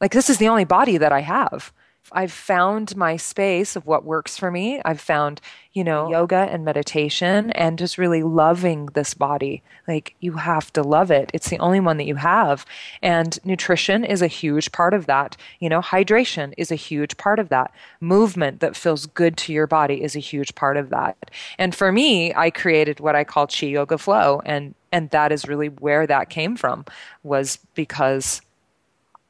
Like 0.00 0.12
this 0.12 0.30
is 0.30 0.38
the 0.38 0.48
only 0.48 0.64
body 0.64 0.98
that 0.98 1.12
I 1.12 1.20
have. 1.22 1.72
I've 2.12 2.32
found 2.32 2.96
my 2.96 3.16
space 3.16 3.76
of 3.76 3.86
what 3.86 4.04
works 4.04 4.36
for 4.36 4.50
me. 4.50 4.80
I've 4.84 5.00
found, 5.00 5.40
you 5.72 5.84
know, 5.84 6.10
yoga 6.10 6.48
and 6.50 6.64
meditation 6.64 7.50
and 7.52 7.78
just 7.78 7.98
really 7.98 8.22
loving 8.22 8.86
this 8.94 9.14
body. 9.14 9.62
Like 9.88 10.14
you 10.20 10.32
have 10.32 10.72
to 10.74 10.82
love 10.82 11.10
it. 11.10 11.30
It's 11.34 11.50
the 11.50 11.58
only 11.58 11.80
one 11.80 11.96
that 11.96 12.06
you 12.06 12.16
have. 12.16 12.64
And 13.02 13.38
nutrition 13.44 14.04
is 14.04 14.22
a 14.22 14.26
huge 14.26 14.72
part 14.72 14.94
of 14.94 15.06
that. 15.06 15.36
You 15.60 15.68
know, 15.68 15.80
hydration 15.80 16.54
is 16.56 16.70
a 16.70 16.76
huge 16.76 17.16
part 17.16 17.38
of 17.38 17.48
that. 17.48 17.72
Movement 18.00 18.60
that 18.60 18.76
feels 18.76 19.06
good 19.06 19.36
to 19.38 19.52
your 19.52 19.66
body 19.66 20.02
is 20.02 20.16
a 20.16 20.20
huge 20.20 20.54
part 20.54 20.76
of 20.76 20.90
that. 20.90 21.30
And 21.58 21.74
for 21.74 21.92
me, 21.92 22.34
I 22.34 22.50
created 22.50 23.00
what 23.00 23.16
I 23.16 23.24
call 23.24 23.46
Chi 23.46 23.66
Yoga 23.66 23.98
Flow 23.98 24.42
and 24.44 24.74
and 24.92 25.10
that 25.10 25.32
is 25.32 25.46
really 25.46 25.68
where 25.68 26.06
that 26.06 26.30
came 26.30 26.56
from 26.56 26.84
was 27.22 27.58
because 27.74 28.40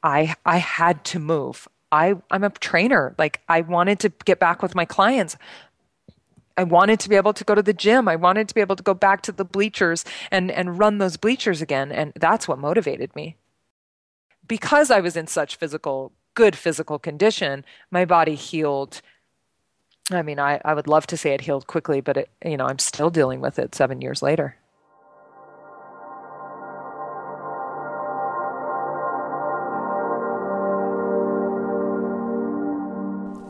I 0.02 0.34
I 0.44 0.58
had 0.58 1.04
to 1.06 1.18
move. 1.18 1.66
I, 1.92 2.14
I'm 2.30 2.44
a 2.44 2.50
trainer. 2.50 3.14
Like 3.18 3.40
I 3.48 3.60
wanted 3.60 4.00
to 4.00 4.12
get 4.24 4.38
back 4.38 4.62
with 4.62 4.74
my 4.74 4.84
clients. 4.84 5.36
I 6.56 6.64
wanted 6.64 7.00
to 7.00 7.08
be 7.08 7.16
able 7.16 7.34
to 7.34 7.44
go 7.44 7.54
to 7.54 7.62
the 7.62 7.74
gym. 7.74 8.08
I 8.08 8.16
wanted 8.16 8.48
to 8.48 8.54
be 8.54 8.60
able 8.60 8.76
to 8.76 8.82
go 8.82 8.94
back 8.94 9.22
to 9.22 9.32
the 9.32 9.44
bleachers 9.44 10.04
and, 10.30 10.50
and 10.50 10.78
run 10.78 10.98
those 10.98 11.16
bleachers 11.16 11.60
again. 11.60 11.92
And 11.92 12.12
that's 12.16 12.48
what 12.48 12.58
motivated 12.58 13.14
me. 13.14 13.36
Because 14.46 14.90
I 14.90 15.00
was 15.00 15.16
in 15.16 15.26
such 15.26 15.56
physical, 15.56 16.12
good 16.34 16.56
physical 16.56 16.98
condition, 16.98 17.64
my 17.90 18.04
body 18.04 18.36
healed. 18.36 19.02
I 20.10 20.22
mean, 20.22 20.38
I, 20.38 20.60
I 20.64 20.72
would 20.72 20.86
love 20.86 21.06
to 21.08 21.16
say 21.16 21.32
it 21.34 21.42
healed 21.42 21.66
quickly, 21.66 22.00
but 22.00 22.16
it, 22.16 22.30
you 22.44 22.56
know, 22.56 22.66
I'm 22.66 22.78
still 22.78 23.10
dealing 23.10 23.40
with 23.40 23.58
it 23.58 23.74
seven 23.74 24.00
years 24.00 24.22
later. 24.22 24.56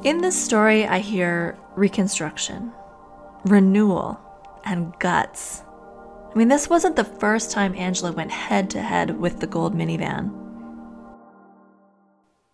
In 0.06 0.20
this 0.20 0.40
story, 0.40 0.86
I 0.86 1.00
hear 1.00 1.58
reconstruction, 1.74 2.70
renewal, 3.44 4.20
and 4.64 4.96
guts. 5.00 5.64
I 6.32 6.38
mean, 6.38 6.46
this 6.46 6.70
wasn't 6.70 6.94
the 6.94 7.02
first 7.02 7.50
time 7.50 7.74
Angela 7.74 8.12
went 8.12 8.30
head 8.30 8.70
to 8.70 8.80
head 8.80 9.18
with 9.18 9.40
the 9.40 9.48
gold 9.48 9.74
minivan. 9.74 10.30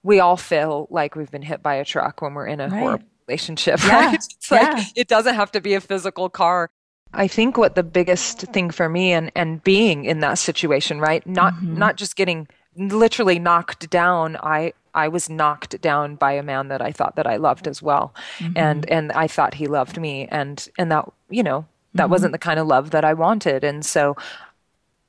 We 0.02 0.18
all 0.18 0.38
feel 0.38 0.87
like 0.90 1.14
we've 1.14 1.30
been 1.30 1.42
hit 1.42 1.62
by 1.62 1.75
a 1.75 1.85
truck 1.85 2.23
when 2.23 2.32
we're 2.32 2.47
in 2.47 2.59
a 2.61 2.68
Right. 2.68 2.78
horrible 2.80 3.06
relationship, 3.28 3.85
Yeah, 3.85 4.06
right? 4.06 4.14
It's 4.14 4.50
like 4.50 4.87
it 4.97 5.09
doesn't 5.09 5.35
have 5.35 5.52
to 5.52 5.61
be 5.61 5.75
a 5.75 5.80
physical 5.82 6.30
car. 6.30 6.71
I 7.12 7.28
think 7.28 7.59
what 7.59 7.75
the 7.75 7.82
biggest 7.82 8.38
thing 8.54 8.71
for 8.71 8.88
me 8.88 9.12
and 9.12 9.30
and 9.37 9.62
being 9.62 10.06
in 10.06 10.21
that 10.21 10.38
situation, 10.38 11.00
right? 11.00 11.26
Not 11.26 11.52
Mm-hmm. 11.52 11.76
not 11.78 11.97
just 11.97 12.16
getting 12.16 12.49
literally 12.78 13.38
knocked 13.38 13.90
down. 13.90 14.38
I 14.42 14.73
I 14.94 15.08
was 15.08 15.30
knocked 15.30 15.80
down 15.80 16.16
by 16.16 16.32
a 16.32 16.42
man 16.42 16.68
that 16.68 16.82
I 16.82 16.92
thought 16.92 17.16
that 17.16 17.26
I 17.26 17.37
loved 17.37 17.66
as 17.66 17.82
well. 17.82 18.14
Mm-hmm. 18.38 18.52
And 18.56 18.90
and 18.90 19.12
I 19.12 19.26
thought 19.26 19.54
he 19.54 19.66
loved 19.66 19.99
me 19.99 20.26
and 20.30 20.68
and 20.78 20.90
that, 20.90 21.11
you 21.30 21.42
know, 21.42 21.66
that 21.94 22.04
Mm-hmm. 22.04 22.11
wasn't 22.12 22.32
the 22.32 22.38
kind 22.38 22.58
of 22.58 22.66
love 22.66 22.90
that 22.90 23.04
I 23.04 23.14
wanted. 23.14 23.64
And 23.64 23.84
so 23.84 24.16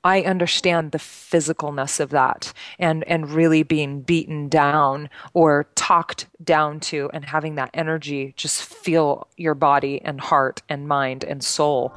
I 0.05 0.21
understand 0.23 0.91
the 0.91 0.97
physicalness 0.97 2.01
of 2.01 2.09
that 2.09 2.51
and, 2.77 3.05
and 3.05 3.31
really 3.31 3.63
being 3.63 4.01
beaten 4.01 4.49
down 4.49 5.09
or 5.33 5.67
talked 5.75 6.27
down 6.43 6.81
to 6.81 7.09
and 7.13 7.23
having 7.23 7.55
that 7.55 7.69
energy 7.73 8.33
just 8.35 8.63
feel 8.63 9.27
your 9.37 9.55
body 9.55 10.01
and 10.03 10.19
heart 10.19 10.61
and 10.67 10.89
mind 10.89 11.23
and 11.23 11.41
soul. 11.41 11.93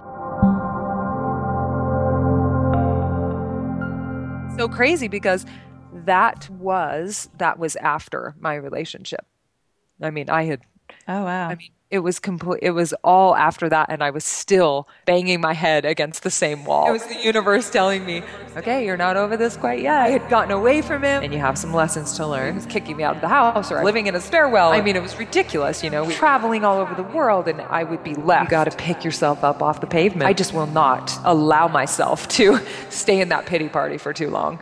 So 4.57 4.69
crazy 4.69 5.09
because 5.09 5.45
that 6.07 6.49
was 6.51 7.29
that 7.39 7.59
was 7.59 7.77
after 7.77 8.35
my 8.41 8.55
relationship. 8.55 9.27
I 10.01 10.11
mean, 10.11 10.31
I 10.31 10.45
had 10.45 10.61
Oh, 11.09 11.25
wow. 11.25 11.49
I 11.49 11.55
mean, 11.55 11.71
it 11.89 12.01
was 12.01 12.19
complete. 12.19 12.61
It 12.63 12.73
was 12.73 12.93
all 13.05 13.37
after 13.37 13.69
that, 13.69 13.87
and 13.91 14.03
I 14.03 14.11
was 14.11 14.25
still 14.25 14.89
banging 15.05 15.41
my 15.41 15.53
head 15.53 15.85
against 15.85 16.25
the 16.25 16.33
same 16.33 16.65
wall. 16.65 16.89
It 16.89 16.93
was 16.93 17.07
the 17.07 17.23
universe 17.23 17.71
telling 17.71 18.05
me, 18.05 18.23
"Okay, 18.57 18.85
you're 18.85 18.97
not 18.97 19.17
over 19.17 19.37
this 19.37 19.57
quite 19.57 19.81
yet." 19.81 20.03
I 20.03 20.09
had 20.09 20.29
gotten 20.29 20.51
away 20.51 20.83
from 20.83 21.05
him, 21.05 21.23
and 21.23 21.33
you 21.33 21.39
have 21.39 21.57
some 21.57 21.73
lessons 21.73 22.17
to 22.17 22.27
learn. 22.27 22.55
He 22.55 22.57
was 22.57 22.67
kicking 22.67 22.97
me 22.97 23.05
out 23.05 23.15
of 23.15 23.21
the 23.21 23.29
house, 23.29 23.71
or 23.71 23.85
living 23.85 24.09
in 24.09 24.17
a 24.17 24.21
stairwell. 24.21 24.73
I 24.73 24.81
mean, 24.81 24.97
it 24.97 25.03
was 25.03 25.17
ridiculous. 25.17 25.85
You 25.85 25.91
know, 25.91 26.03
we 26.03 26.13
traveling 26.13 26.65
all 26.65 26.79
over 26.79 26.95
the 26.95 27.05
world, 27.05 27.47
and 27.47 27.61
I 27.61 27.85
would 27.85 28.03
be 28.03 28.17
left. 28.17 28.47
You 28.47 28.51
got 28.51 28.65
to 28.71 28.77
pick 28.77 29.05
yourself 29.05 29.45
up 29.45 29.63
off 29.63 29.81
the 29.81 29.87
pavement. 29.87 30.29
I 30.29 30.33
just 30.33 30.53
will 30.53 30.67
not 30.67 31.17
allow 31.25 31.69
myself 31.69 32.27
to 32.31 32.59
stay 32.91 33.21
in 33.21 33.29
that 33.29 33.47
pity 33.47 33.69
party 33.69 33.97
for 33.97 34.13
too 34.13 34.31
long. 34.31 34.61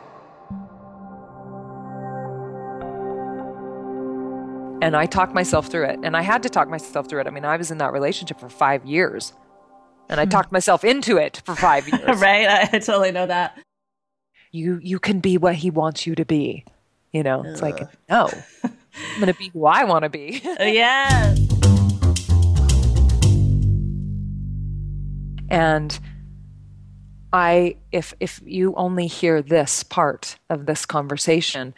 And 4.85 4.95
I 4.95 5.07
talked 5.07 5.33
myself 5.33 5.69
through 5.69 5.87
it. 5.87 6.00
And 6.03 6.14
I 6.14 6.21
had 6.21 6.43
to 6.43 6.50
talk 6.50 6.69
myself 6.69 7.09
through 7.09 7.23
it. 7.23 7.26
I 7.26 7.31
mean, 7.31 7.47
I 7.47 7.57
was 7.57 7.71
in 7.71 7.79
that 7.79 7.95
relationship 7.95 8.38
for 8.38 8.50
five 8.50 8.85
years, 8.85 9.33
and 10.11 10.21
I 10.21 10.25
hmm. 10.25 10.31
talked 10.31 10.53
myself 10.53 10.85
into 10.85 11.17
it 11.17 11.41
for 11.47 11.57
five 11.57 11.88
years. 11.93 12.21
right? 12.21 12.47
I, 12.47 12.69
I 12.71 12.79
totally 12.81 13.11
know 13.11 13.26
that. 13.26 13.59
You 14.53 14.79
you 14.83 14.99
can 14.99 15.21
be 15.21 15.38
what 15.38 15.55
he 15.57 15.71
wants 15.71 16.07
you 16.07 16.14
to 16.17 16.26
be. 16.26 16.67
You 17.12 17.23
know, 17.23 17.45
it's 17.45 17.62
like 17.62 17.81
no, 18.11 18.29
I'm 18.64 19.21
gonna 19.21 19.33
be 19.35 19.49
who 19.49 19.64
I 19.64 19.85
want 19.85 20.03
to 20.03 20.11
be. 20.11 20.43
Oh, 20.45 20.64
yes. 20.64 21.38
and 25.49 25.99
I, 27.33 27.76
if 27.91 28.12
if 28.21 28.41
you 28.45 28.75
only 28.76 29.07
hear 29.07 29.41
this 29.43 29.83
part 29.83 30.37
of 30.50 30.67
this 30.67 30.85
conversation, 30.87 31.75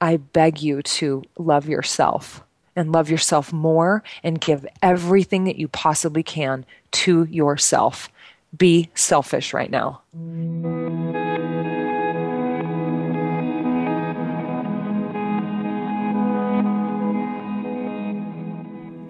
I 0.00 0.16
beg 0.16 0.62
you 0.62 0.82
to 0.82 1.22
love 1.38 1.68
yourself 1.68 2.42
and 2.74 2.90
love 2.90 3.10
yourself 3.10 3.52
more 3.52 4.02
and 4.22 4.40
give 4.40 4.66
everything 4.82 5.44
that 5.44 5.56
you 5.56 5.68
possibly 5.68 6.22
can 6.22 6.64
to 6.92 7.24
yourself. 7.24 8.08
Be 8.56 8.88
selfish 8.94 9.52
right 9.52 9.70
now. 9.70 10.00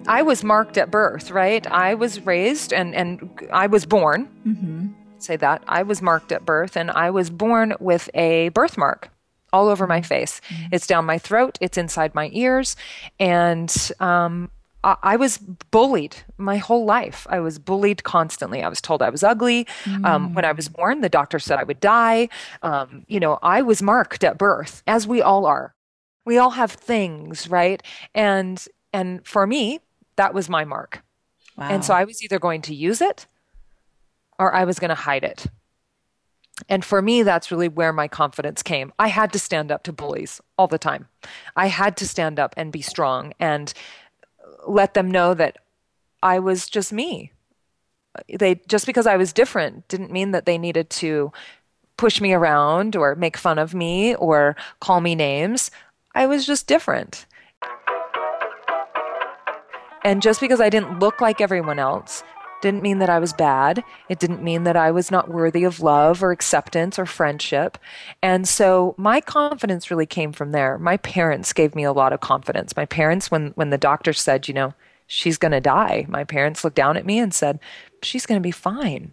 I 0.07 0.23
was 0.23 0.43
marked 0.43 0.77
at 0.77 0.91
birth, 0.91 1.31
right? 1.31 1.65
I 1.67 1.93
was 1.93 2.25
raised 2.25 2.73
and, 2.73 2.93
and 2.93 3.47
I 3.53 3.67
was 3.67 3.85
born. 3.85 4.27
Mm-hmm. 4.45 4.87
Say 5.19 5.37
that. 5.37 5.63
I 5.67 5.83
was 5.83 6.01
marked 6.01 6.33
at 6.33 6.45
birth 6.45 6.75
and 6.75 6.91
I 6.91 7.11
was 7.11 7.29
born 7.29 7.75
with 7.79 8.09
a 8.13 8.49
birthmark 8.49 9.09
all 9.53 9.67
over 9.67 9.87
my 9.87 10.01
face. 10.01 10.41
It's 10.71 10.87
down 10.87 11.05
my 11.05 11.17
throat, 11.17 11.57
it's 11.61 11.77
inside 11.77 12.15
my 12.15 12.29
ears. 12.33 12.75
And 13.19 13.91
um, 13.99 14.49
I, 14.83 14.95
I 15.03 15.15
was 15.15 15.37
bullied 15.37 16.17
my 16.37 16.57
whole 16.57 16.85
life. 16.85 17.27
I 17.29 17.39
was 17.39 17.59
bullied 17.59 18.03
constantly. 18.03 18.63
I 18.63 18.67
was 18.69 18.81
told 18.81 19.01
I 19.01 19.09
was 19.09 19.23
ugly. 19.23 19.67
Um, 20.05 20.33
when 20.33 20.45
I 20.45 20.51
was 20.51 20.69
born, 20.69 21.01
the 21.01 21.09
doctor 21.09 21.39
said 21.39 21.59
I 21.59 21.63
would 21.63 21.79
die. 21.79 22.29
Um, 22.61 23.05
you 23.07 23.19
know, 23.19 23.39
I 23.41 23.61
was 23.61 23.81
marked 23.81 24.23
at 24.23 24.37
birth, 24.37 24.83
as 24.87 25.07
we 25.07 25.21
all 25.21 25.45
are. 25.45 25.73
We 26.25 26.37
all 26.37 26.51
have 26.51 26.71
things, 26.71 27.49
right? 27.49 27.81
And 28.13 28.63
and 28.93 29.25
for 29.25 29.47
me, 29.47 29.79
that 30.17 30.33
was 30.33 30.49
my 30.49 30.65
mark. 30.65 31.03
Wow. 31.57 31.69
And 31.69 31.85
so 31.85 31.93
I 31.93 32.03
was 32.03 32.23
either 32.23 32.39
going 32.39 32.61
to 32.63 32.75
use 32.75 33.01
it 33.01 33.27
or 34.37 34.53
I 34.53 34.65
was 34.65 34.79
going 34.79 34.89
to 34.89 34.95
hide 34.95 35.23
it. 35.23 35.45
And 36.69 36.85
for 36.85 37.01
me, 37.01 37.23
that's 37.23 37.51
really 37.51 37.67
where 37.67 37.93
my 37.93 38.07
confidence 38.07 38.61
came. 38.61 38.93
I 38.99 39.07
had 39.07 39.33
to 39.33 39.39
stand 39.39 39.71
up 39.71 39.83
to 39.83 39.93
bullies 39.93 40.41
all 40.57 40.67
the 40.67 40.77
time. 40.77 41.07
I 41.55 41.67
had 41.67 41.97
to 41.97 42.07
stand 42.07 42.39
up 42.39 42.53
and 42.57 42.71
be 42.71 42.81
strong 42.81 43.33
and 43.39 43.73
let 44.67 44.93
them 44.93 45.09
know 45.09 45.33
that 45.33 45.57
I 46.21 46.39
was 46.39 46.69
just 46.69 46.93
me. 46.93 47.31
They 48.27 48.55
just 48.67 48.85
because 48.85 49.07
I 49.07 49.17
was 49.17 49.33
different 49.33 49.87
didn't 49.87 50.11
mean 50.11 50.31
that 50.31 50.45
they 50.45 50.57
needed 50.57 50.89
to 50.91 51.31
push 51.97 52.19
me 52.19 52.33
around 52.33 52.95
or 52.95 53.15
make 53.15 53.37
fun 53.37 53.57
of 53.57 53.73
me 53.73 54.15
or 54.15 54.55
call 54.79 55.01
me 55.01 55.15
names. 55.15 55.71
I 56.13 56.27
was 56.27 56.45
just 56.45 56.67
different. 56.67 57.25
And 60.03 60.21
just 60.21 60.41
because 60.41 60.59
I 60.59 60.69
didn't 60.69 60.99
look 60.99 61.21
like 61.21 61.41
everyone 61.41 61.79
else 61.79 62.23
didn't 62.61 62.83
mean 62.83 62.99
that 62.99 63.09
I 63.09 63.19
was 63.19 63.33
bad. 63.33 63.83
It 64.09 64.19
didn't 64.19 64.43
mean 64.43 64.63
that 64.63 64.75
I 64.75 64.91
was 64.91 65.11
not 65.11 65.29
worthy 65.29 65.63
of 65.63 65.81
love 65.81 66.23
or 66.23 66.31
acceptance 66.31 66.97
or 66.97 67.05
friendship. 67.05 67.77
And 68.21 68.47
so 68.47 68.95
my 68.97 69.21
confidence 69.21 69.89
really 69.89 70.05
came 70.05 70.31
from 70.31 70.51
there. 70.51 70.77
My 70.77 70.97
parents 70.97 71.53
gave 71.53 71.75
me 71.75 71.83
a 71.83 71.93
lot 71.93 72.13
of 72.13 72.19
confidence. 72.19 72.75
My 72.75 72.85
parents, 72.85 73.31
when, 73.31 73.51
when 73.55 73.69
the 73.69 73.77
doctor 73.77 74.13
said, 74.13 74.47
you 74.47 74.53
know, 74.53 74.73
she's 75.07 75.37
going 75.37 75.51
to 75.51 75.59
die, 75.59 76.05
my 76.07 76.23
parents 76.23 76.63
looked 76.63 76.75
down 76.75 76.97
at 76.97 77.05
me 77.05 77.19
and 77.19 77.33
said, 77.33 77.59
she's 78.01 78.25
going 78.25 78.39
to 78.39 78.43
be 78.43 78.51
fine. 78.51 79.11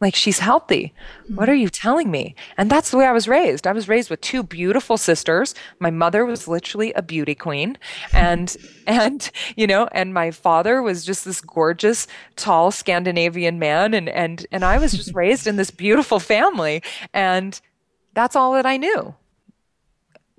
Like 0.00 0.14
she's 0.14 0.38
healthy. 0.38 0.94
What 1.28 1.48
are 1.48 1.52
mm-hmm. 1.52 1.62
you 1.62 1.68
telling 1.68 2.10
me? 2.10 2.34
And 2.56 2.70
that's 2.70 2.90
the 2.90 2.96
way 2.96 3.06
I 3.06 3.12
was 3.12 3.28
raised. 3.28 3.66
I 3.66 3.72
was 3.72 3.88
raised 3.88 4.08
with 4.08 4.22
two 4.22 4.42
beautiful 4.42 4.96
sisters. 4.96 5.54
My 5.78 5.90
mother 5.90 6.24
was 6.24 6.48
literally 6.48 6.92
a 6.94 7.02
beauty 7.02 7.34
queen. 7.34 7.76
And, 8.12 8.56
and, 8.86 9.30
you 9.56 9.66
know, 9.66 9.88
and 9.92 10.14
my 10.14 10.30
father 10.30 10.80
was 10.80 11.04
just 11.04 11.24
this 11.26 11.42
gorgeous, 11.42 12.06
tall 12.36 12.70
Scandinavian 12.70 13.58
man. 13.58 13.92
And, 13.92 14.08
and, 14.08 14.46
and 14.50 14.64
I 14.64 14.78
was 14.78 14.92
just 14.92 15.14
raised 15.14 15.46
in 15.46 15.56
this 15.56 15.70
beautiful 15.70 16.18
family. 16.18 16.82
And 17.12 17.60
that's 18.14 18.34
all 18.34 18.54
that 18.54 18.66
I 18.66 18.78
knew. 18.78 19.14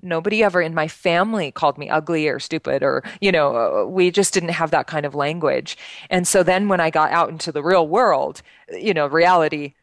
Nobody 0.02 0.42
ever 0.42 0.60
in 0.60 0.74
my 0.74 0.88
family 0.88 1.50
called 1.50 1.78
me 1.78 1.88
ugly 1.88 2.28
or 2.28 2.38
stupid 2.38 2.82
or 2.82 3.02
you 3.20 3.30
know 3.30 3.88
we 3.90 4.10
just 4.10 4.34
didn't 4.34 4.50
have 4.50 4.70
that 4.70 4.86
kind 4.86 5.06
of 5.06 5.14
language 5.14 5.76
and 6.10 6.26
so 6.26 6.42
then 6.42 6.68
when 6.68 6.80
i 6.80 6.90
got 6.90 7.12
out 7.12 7.28
into 7.28 7.52
the 7.52 7.62
real 7.62 7.86
world 7.86 8.42
you 8.72 8.92
know 8.92 9.06
reality 9.06 9.74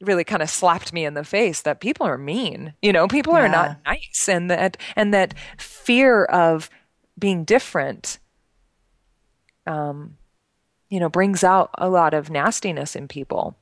really 0.00 0.24
kind 0.24 0.42
of 0.42 0.50
slapped 0.50 0.92
me 0.92 1.04
in 1.04 1.14
the 1.14 1.24
face 1.24 1.62
that 1.62 1.80
people 1.80 2.06
are 2.06 2.18
mean 2.18 2.74
you 2.82 2.92
know 2.92 3.06
people 3.06 3.32
yeah. 3.34 3.40
are 3.40 3.48
not 3.48 3.78
nice 3.86 4.28
and 4.28 4.50
that 4.50 4.76
and 4.96 5.14
that 5.14 5.34
fear 5.56 6.24
of 6.24 6.68
being 7.18 7.44
different 7.44 8.18
um 9.66 10.16
you 10.88 10.98
know 10.98 11.08
brings 11.08 11.44
out 11.44 11.70
a 11.78 11.88
lot 11.88 12.14
of 12.14 12.30
nastiness 12.30 12.96
in 12.96 13.06
people 13.06 13.56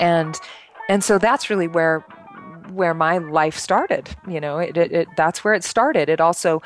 and 0.00 0.38
and 0.88 1.02
so 1.02 1.18
that's 1.18 1.50
really 1.50 1.68
where 1.68 2.00
where 2.70 2.94
my 2.94 3.18
life 3.18 3.56
started 3.56 4.08
you 4.28 4.40
know 4.40 4.58
it, 4.58 4.76
it, 4.76 4.92
it, 4.92 5.08
that's 5.16 5.44
where 5.44 5.54
it 5.54 5.64
started. 5.64 6.08
It 6.08 6.20
also 6.20 6.62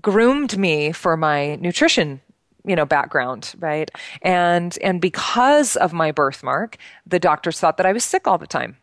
groomed 0.00 0.58
me 0.58 0.92
for 0.92 1.16
my 1.16 1.56
nutrition 1.56 2.20
you 2.64 2.76
know 2.76 2.84
background 2.84 3.54
right? 3.58 3.90
And 4.22 4.76
and 4.82 5.00
because 5.00 5.76
of 5.76 5.92
my 5.92 6.12
birthmark 6.12 6.76
the 7.06 7.18
doctors 7.18 7.58
thought 7.58 7.76
that 7.76 7.86
i 7.86 7.92
was 7.92 8.04
sick 8.04 8.26
all 8.26 8.38
the 8.38 8.46
time 8.46 8.76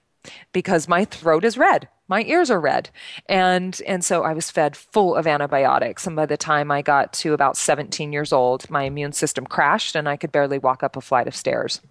because 0.53 0.88
my 0.88 1.03
throat 1.03 1.43
is 1.43 1.57
red. 1.57 1.89
My 2.07 2.24
ears 2.24 2.50
are 2.50 2.60
red. 2.60 2.89
And 3.27 3.79
and 3.86 4.03
so 4.03 4.24
i 4.24 4.33
was 4.33 4.50
fed 4.50 4.75
full 4.75 5.15
of 5.15 5.27
antibiotics. 5.27 6.07
And 6.07 6.15
by 6.15 6.25
the 6.25 6.38
time 6.38 6.72
i 6.72 6.81
got 6.81 7.13
to 7.13 7.33
about 7.33 7.57
17 7.57 8.12
years 8.13 8.33
old 8.33 8.69
my 8.69 8.83
immune 8.83 9.13
system 9.13 9.45
crashed 9.45 9.95
and 9.95 10.07
i 10.10 10.17
could 10.17 10.31
barely 10.31 10.57
walk 10.57 10.83
up 10.83 10.95
a 10.98 11.01
flight 11.01 11.27
of 11.27 11.36
stairs 11.36 11.81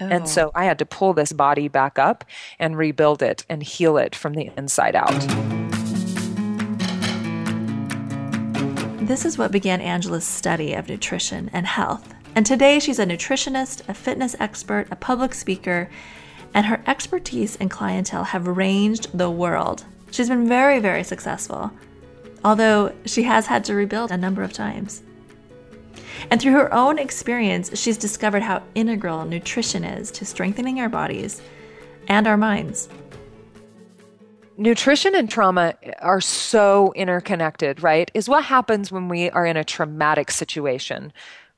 And 0.00 0.28
so 0.28 0.50
I 0.54 0.64
had 0.64 0.78
to 0.80 0.86
pull 0.86 1.12
this 1.12 1.32
body 1.32 1.68
back 1.68 1.98
up 1.98 2.24
and 2.58 2.76
rebuild 2.76 3.22
it 3.22 3.44
and 3.48 3.62
heal 3.62 3.96
it 3.96 4.14
from 4.14 4.34
the 4.34 4.50
inside 4.56 4.96
out. 4.96 5.12
This 9.06 9.24
is 9.24 9.38
what 9.38 9.52
began 9.52 9.80
Angela's 9.80 10.26
study 10.26 10.74
of 10.74 10.88
nutrition 10.88 11.50
and 11.52 11.66
health. 11.66 12.12
And 12.34 12.44
today 12.44 12.80
she's 12.80 12.98
a 12.98 13.06
nutritionist, 13.06 13.88
a 13.88 13.94
fitness 13.94 14.34
expert, 14.40 14.88
a 14.90 14.96
public 14.96 15.34
speaker, 15.34 15.88
and 16.54 16.66
her 16.66 16.82
expertise 16.86 17.54
and 17.56 17.70
clientele 17.70 18.24
have 18.24 18.46
ranged 18.46 19.16
the 19.16 19.30
world. 19.30 19.84
She's 20.10 20.28
been 20.28 20.48
very, 20.48 20.80
very 20.80 21.04
successful, 21.04 21.70
although 22.44 22.92
she 23.04 23.24
has 23.24 23.46
had 23.46 23.64
to 23.66 23.74
rebuild 23.74 24.10
a 24.10 24.16
number 24.16 24.42
of 24.42 24.52
times. 24.52 25.02
And 26.30 26.40
through 26.40 26.52
her 26.52 26.72
own 26.72 26.98
experience, 26.98 27.78
she's 27.78 27.96
discovered 27.96 28.42
how 28.42 28.62
integral 28.74 29.24
nutrition 29.24 29.84
is 29.84 30.10
to 30.12 30.24
strengthening 30.24 30.80
our 30.80 30.88
bodies 30.88 31.42
and 32.08 32.26
our 32.26 32.36
minds. 32.36 32.88
Nutrition 34.56 35.16
and 35.16 35.28
trauma 35.28 35.74
are 35.98 36.20
so 36.20 36.92
interconnected, 36.94 37.82
right? 37.82 38.10
Is 38.14 38.28
what 38.28 38.44
happens 38.44 38.92
when 38.92 39.08
we 39.08 39.28
are 39.30 39.44
in 39.44 39.56
a 39.56 39.64
traumatic 39.64 40.30
situation 40.30 41.12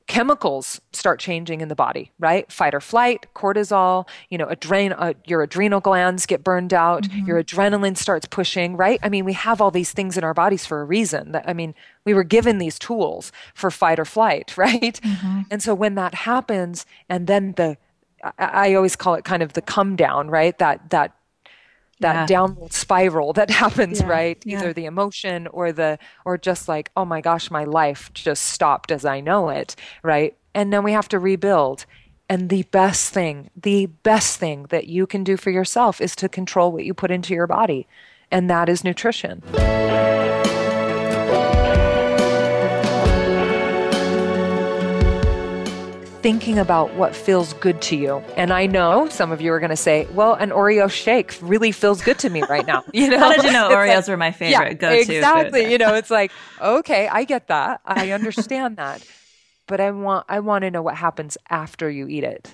chemicals 0.07 0.79
start 0.93 1.19
changing 1.19 1.61
in 1.61 1.67
the 1.67 1.75
body, 1.75 2.11
right? 2.17 2.51
Fight 2.51 2.73
or 2.73 2.79
flight, 2.79 3.27
cortisol, 3.35 4.07
you 4.29 4.37
know, 4.37 4.47
adren- 4.47 4.95
uh, 4.97 5.13
your 5.25 5.43
adrenal 5.43 5.81
glands 5.81 6.25
get 6.25 6.43
burned 6.43 6.73
out, 6.73 7.03
mm-hmm. 7.03 7.27
your 7.27 7.43
adrenaline 7.43 7.97
starts 7.97 8.25
pushing, 8.25 8.77
right? 8.77 8.99
I 9.03 9.09
mean, 9.09 9.25
we 9.25 9.33
have 9.33 9.61
all 9.61 9.69
these 9.69 9.91
things 9.91 10.17
in 10.17 10.23
our 10.23 10.33
bodies 10.33 10.65
for 10.65 10.81
a 10.81 10.85
reason. 10.85 11.33
That 11.33 11.47
I 11.47 11.53
mean, 11.53 11.75
we 12.05 12.13
were 12.13 12.23
given 12.23 12.57
these 12.57 12.79
tools 12.79 13.31
for 13.53 13.69
fight 13.69 13.99
or 13.99 14.05
flight, 14.05 14.57
right? 14.57 14.99
Mm-hmm. 15.01 15.41
And 15.51 15.61
so 15.61 15.75
when 15.75 15.95
that 15.95 16.13
happens 16.13 16.85
and 17.09 17.27
then 17.27 17.53
the 17.53 17.77
I, 18.23 18.31
I 18.69 18.73
always 18.73 18.95
call 18.95 19.15
it 19.15 19.25
kind 19.25 19.43
of 19.43 19.53
the 19.53 19.61
come 19.61 19.95
down, 19.95 20.29
right? 20.29 20.57
That 20.57 20.89
that 20.89 21.13
that 21.99 22.13
yeah. 22.13 22.25
downward 22.25 22.73
spiral 22.73 23.33
that 23.33 23.49
happens 23.63 24.01
yeah. 24.01 24.07
right 24.07 24.43
yeah. 24.45 24.57
either 24.57 24.73
the 24.73 24.85
emotion 24.85 25.47
or 25.47 25.71
the 25.71 25.97
or 26.25 26.37
just 26.37 26.67
like 26.67 26.91
oh 26.95 27.05
my 27.05 27.21
gosh 27.21 27.49
my 27.51 27.63
life 27.63 28.11
just 28.13 28.45
stopped 28.45 28.91
as 28.91 29.05
i 29.05 29.19
know 29.19 29.49
it 29.49 29.75
right 30.03 30.35
and 30.53 30.71
then 30.71 30.83
we 30.83 30.91
have 30.91 31.07
to 31.07 31.19
rebuild 31.19 31.85
and 32.29 32.49
the 32.49 32.63
best 32.63 33.13
thing 33.13 33.49
the 33.55 33.85
best 33.85 34.39
thing 34.39 34.65
that 34.69 34.87
you 34.87 35.07
can 35.07 35.23
do 35.23 35.37
for 35.37 35.49
yourself 35.49 36.01
is 36.01 36.15
to 36.15 36.29
control 36.29 36.71
what 36.71 36.85
you 36.85 36.93
put 36.93 37.11
into 37.11 37.33
your 37.33 37.47
body 37.47 37.87
and 38.31 38.49
that 38.49 38.69
is 38.69 38.83
nutrition 38.83 39.41
thinking 46.27 46.59
about 46.59 46.93
what 46.95 47.15
feels 47.15 47.53
good 47.53 47.81
to 47.81 47.95
you. 47.95 48.17
And 48.35 48.51
I 48.51 48.65
know 48.65 49.07
some 49.07 49.31
of 49.31 49.39
you 49.39 49.53
are 49.53 49.61
going 49.61 49.69
to 49.69 49.77
say, 49.77 50.05
well, 50.11 50.33
an 50.33 50.49
Oreo 50.49 50.91
shake 50.91 51.33
really 51.41 51.71
feels 51.71 52.01
good 52.01 52.19
to 52.19 52.29
me 52.29 52.43
right 52.49 52.67
now. 52.67 52.83
You 52.93 53.11
know, 53.11 53.17
how 53.17 53.33
did 53.33 53.45
you 53.45 53.53
know 53.53 53.69
Oreos 53.69 53.95
like, 53.95 54.07
were 54.09 54.17
my 54.17 54.31
favorite 54.33 54.67
yeah, 54.67 54.73
go-to? 54.73 55.15
Exactly. 55.15 55.71
you 55.71 55.77
know, 55.77 55.93
it's 55.93 56.11
like, 56.11 56.33
okay, 56.61 57.07
I 57.07 57.23
get 57.23 57.47
that. 57.47 57.79
I 57.85 58.11
understand 58.11 58.75
that. 58.75 59.07
But 59.67 59.79
I 59.79 59.91
want, 59.91 60.25
I 60.27 60.41
want 60.41 60.63
to 60.63 60.71
know 60.71 60.81
what 60.81 60.97
happens 60.97 61.37
after 61.49 61.89
you 61.89 62.09
eat 62.09 62.25
it 62.25 62.53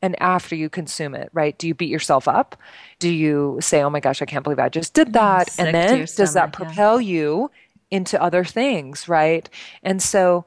and 0.00 0.14
after 0.22 0.54
you 0.54 0.70
consume 0.70 1.16
it, 1.16 1.28
right? 1.32 1.58
Do 1.58 1.66
you 1.66 1.74
beat 1.74 1.90
yourself 1.90 2.28
up? 2.28 2.54
Do 3.00 3.08
you 3.08 3.58
say, 3.60 3.82
oh 3.82 3.90
my 3.90 3.98
gosh, 3.98 4.22
I 4.22 4.26
can't 4.26 4.44
believe 4.44 4.60
I 4.60 4.68
just 4.68 4.94
did 4.94 5.08
mm, 5.08 5.12
that? 5.14 5.58
and 5.58 5.74
then 5.74 6.06
does 6.14 6.34
that 6.34 6.52
propel 6.52 7.00
yeah. 7.00 7.14
you 7.14 7.50
into 7.90 8.22
other 8.22 8.44
things, 8.44 9.08
right? 9.08 9.50
And 9.82 10.00
so 10.00 10.44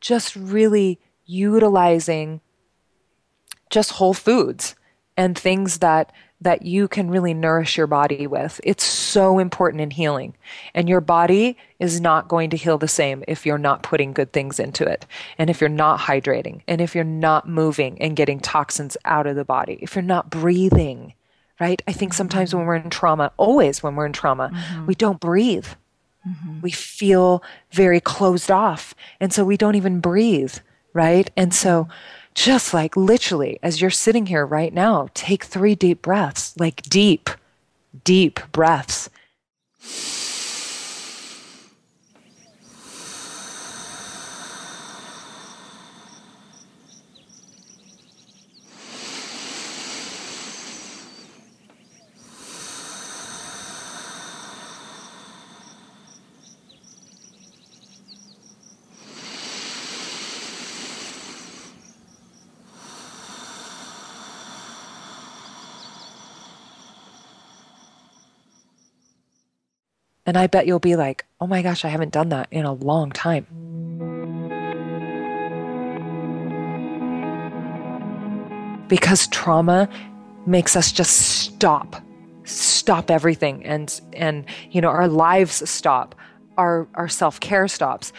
just 0.00 0.36
really 0.36 1.00
utilizing 1.26 2.40
just 3.70 3.92
whole 3.92 4.14
foods 4.14 4.74
and 5.16 5.38
things 5.38 5.78
that 5.78 6.12
that 6.40 6.62
you 6.62 6.86
can 6.86 7.10
really 7.10 7.32
nourish 7.32 7.78
your 7.78 7.86
body 7.86 8.26
with. 8.26 8.60
It's 8.64 8.84
so 8.84 9.38
important 9.38 9.80
in 9.80 9.90
healing. 9.90 10.34
And 10.74 10.88
your 10.88 11.00
body 11.00 11.56
is 11.78 12.02
not 12.02 12.28
going 12.28 12.50
to 12.50 12.56
heal 12.56 12.76
the 12.76 12.86
same 12.86 13.24
if 13.26 13.46
you're 13.46 13.56
not 13.56 13.82
putting 13.82 14.12
good 14.12 14.32
things 14.32 14.60
into 14.60 14.84
it. 14.84 15.06
And 15.38 15.48
if 15.48 15.60
you're 15.60 15.70
not 15.70 16.00
hydrating, 16.00 16.60
and 16.68 16.82
if 16.82 16.94
you're 16.94 17.02
not 17.02 17.48
moving 17.48 18.00
and 18.02 18.14
getting 18.14 18.40
toxins 18.40 18.96
out 19.06 19.26
of 19.26 19.36
the 19.36 19.44
body, 19.44 19.78
if 19.80 19.94
you're 19.94 20.02
not 20.02 20.28
breathing, 20.28 21.14
right? 21.58 21.80
I 21.88 21.92
think 21.92 22.12
sometimes 22.12 22.54
when 22.54 22.66
we're 22.66 22.76
in 22.76 22.90
trauma, 22.90 23.32
always 23.38 23.82
when 23.82 23.96
we're 23.96 24.06
in 24.06 24.12
trauma, 24.12 24.50
mm-hmm. 24.52 24.86
we 24.86 24.94
don't 24.94 25.20
breathe. 25.20 25.68
Mm-hmm. 26.28 26.60
We 26.60 26.72
feel 26.72 27.42
very 27.70 28.00
closed 28.00 28.50
off. 28.50 28.94
And 29.18 29.32
so 29.32 29.44
we 29.44 29.56
don't 29.56 29.76
even 29.76 30.00
breathe 30.00 30.56
right? 30.94 31.30
And 31.36 31.52
so, 31.52 31.88
just 32.34 32.72
like 32.72 32.96
literally, 32.96 33.58
as 33.62 33.80
you're 33.80 33.90
sitting 33.90 34.26
here 34.26 34.46
right 34.46 34.72
now, 34.72 35.08
take 35.14 35.44
three 35.44 35.74
deep 35.74 36.02
breaths, 36.02 36.54
like 36.58 36.82
deep, 36.82 37.30
deep 38.04 38.40
breaths. 38.50 39.10
And 70.26 70.38
I 70.38 70.46
bet 70.46 70.66
you'll 70.66 70.78
be 70.78 70.96
like, 70.96 71.26
oh 71.40 71.46
my 71.46 71.60
gosh, 71.60 71.84
I 71.84 71.88
haven't 71.88 72.12
done 72.12 72.30
that 72.30 72.48
in 72.50 72.64
a 72.64 72.72
long 72.72 73.10
time. 73.12 73.46
Because 78.88 79.26
trauma 79.28 79.88
makes 80.46 80.76
us 80.76 80.92
just 80.92 81.16
stop, 81.16 81.96
stop 82.44 83.10
everything. 83.10 83.64
And, 83.66 84.00
and 84.14 84.46
you 84.70 84.80
know, 84.80 84.88
our 84.88 85.08
lives 85.08 85.68
stop, 85.68 86.14
our, 86.56 86.88
our 86.94 87.08
self 87.08 87.40
care 87.40 87.68
stops. 87.68 88.12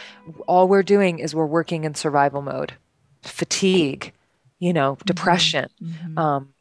All 0.46 0.68
we're 0.68 0.84
doing 0.84 1.18
is 1.18 1.34
we're 1.34 1.46
working 1.46 1.84
in 1.84 1.94
survival 1.94 2.42
mode, 2.42 2.74
fatigue, 3.22 4.12
you 4.60 4.72
know, 4.72 4.94
mm-hmm. 4.94 5.04
depression. 5.06 5.68
Mm-hmm. 5.82 6.18
Um, 6.18 6.54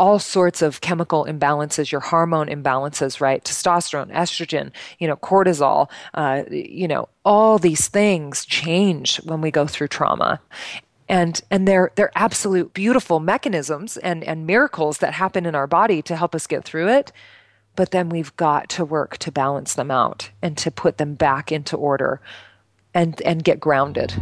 all 0.00 0.18
sorts 0.18 0.62
of 0.62 0.80
chemical 0.80 1.26
imbalances, 1.26 1.92
your 1.92 2.00
hormone 2.00 2.46
imbalances, 2.46 3.20
right? 3.20 3.44
Testosterone, 3.44 4.10
estrogen, 4.10 4.72
you 4.98 5.06
know, 5.06 5.16
cortisol, 5.16 5.90
uh, 6.14 6.42
you 6.50 6.88
know, 6.88 7.06
all 7.22 7.58
these 7.58 7.86
things 7.86 8.46
change 8.46 9.18
when 9.18 9.42
we 9.42 9.50
go 9.50 9.66
through 9.66 9.88
trauma. 9.88 10.40
And, 11.06 11.38
and 11.50 11.68
they're, 11.68 11.92
they're 11.96 12.12
absolute 12.14 12.72
beautiful 12.72 13.20
mechanisms 13.20 13.98
and, 13.98 14.24
and 14.24 14.46
miracles 14.46 14.98
that 14.98 15.12
happen 15.12 15.44
in 15.44 15.54
our 15.54 15.66
body 15.66 16.00
to 16.02 16.16
help 16.16 16.34
us 16.34 16.46
get 16.46 16.64
through 16.64 16.88
it. 16.88 17.12
But 17.76 17.90
then 17.90 18.08
we've 18.08 18.34
got 18.36 18.70
to 18.70 18.86
work 18.86 19.18
to 19.18 19.30
balance 19.30 19.74
them 19.74 19.90
out 19.90 20.30
and 20.40 20.56
to 20.58 20.70
put 20.70 20.96
them 20.96 21.14
back 21.14 21.52
into 21.52 21.76
order 21.76 22.22
and, 22.94 23.20
and 23.20 23.44
get 23.44 23.60
grounded. 23.60 24.14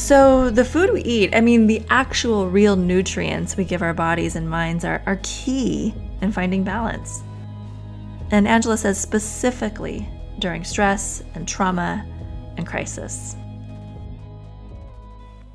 So, 0.00 0.48
the 0.48 0.64
food 0.64 0.94
we 0.94 1.02
eat, 1.02 1.36
I 1.36 1.42
mean, 1.42 1.66
the 1.66 1.82
actual 1.90 2.48
real 2.48 2.74
nutrients 2.74 3.58
we 3.58 3.64
give 3.64 3.82
our 3.82 3.92
bodies 3.92 4.34
and 4.34 4.48
minds 4.48 4.82
are, 4.82 5.02
are 5.04 5.20
key 5.22 5.94
in 6.22 6.32
finding 6.32 6.64
balance. 6.64 7.22
And 8.30 8.48
Angela 8.48 8.78
says 8.78 8.98
specifically 8.98 10.08
during 10.38 10.64
stress 10.64 11.22
and 11.34 11.46
trauma 11.46 12.06
and 12.56 12.66
crisis. 12.66 13.36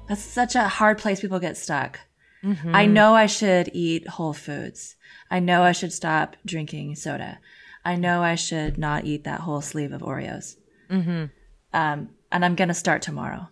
That's 0.08 0.21
such 0.21 0.53
a 0.53 0.67
hard 0.67 0.99
place 0.99 1.21
people 1.21 1.39
get 1.39 1.58
stuck. 1.58 1.99
Mm-hmm. 2.43 2.75
I 2.75 2.86
know 2.86 3.15
I 3.15 3.25
should 3.25 3.71
eat 3.73 4.08
whole 4.08 4.34
foods. 4.34 4.95
I 5.31 5.39
know 5.39 5.63
I 5.63 5.71
should 5.71 5.91
stop 5.91 6.38
drinking 6.45 6.95
soda. 6.95 7.39
I 7.84 7.95
know 7.95 8.21
I 8.21 8.36
should 8.36 8.77
not 8.77 9.05
eat 9.05 9.23
that 9.23 9.41
whole 9.41 9.62
sleeve 9.62 9.91
of 9.91 10.01
Oreos. 10.01 10.55
Mm-hmm. 10.89 11.25
Um, 11.73 12.10
and 12.31 12.45
I'm 12.45 12.55
going 12.55 12.67
to 12.67 12.75
start 12.75 13.01
tomorrow. 13.01 13.49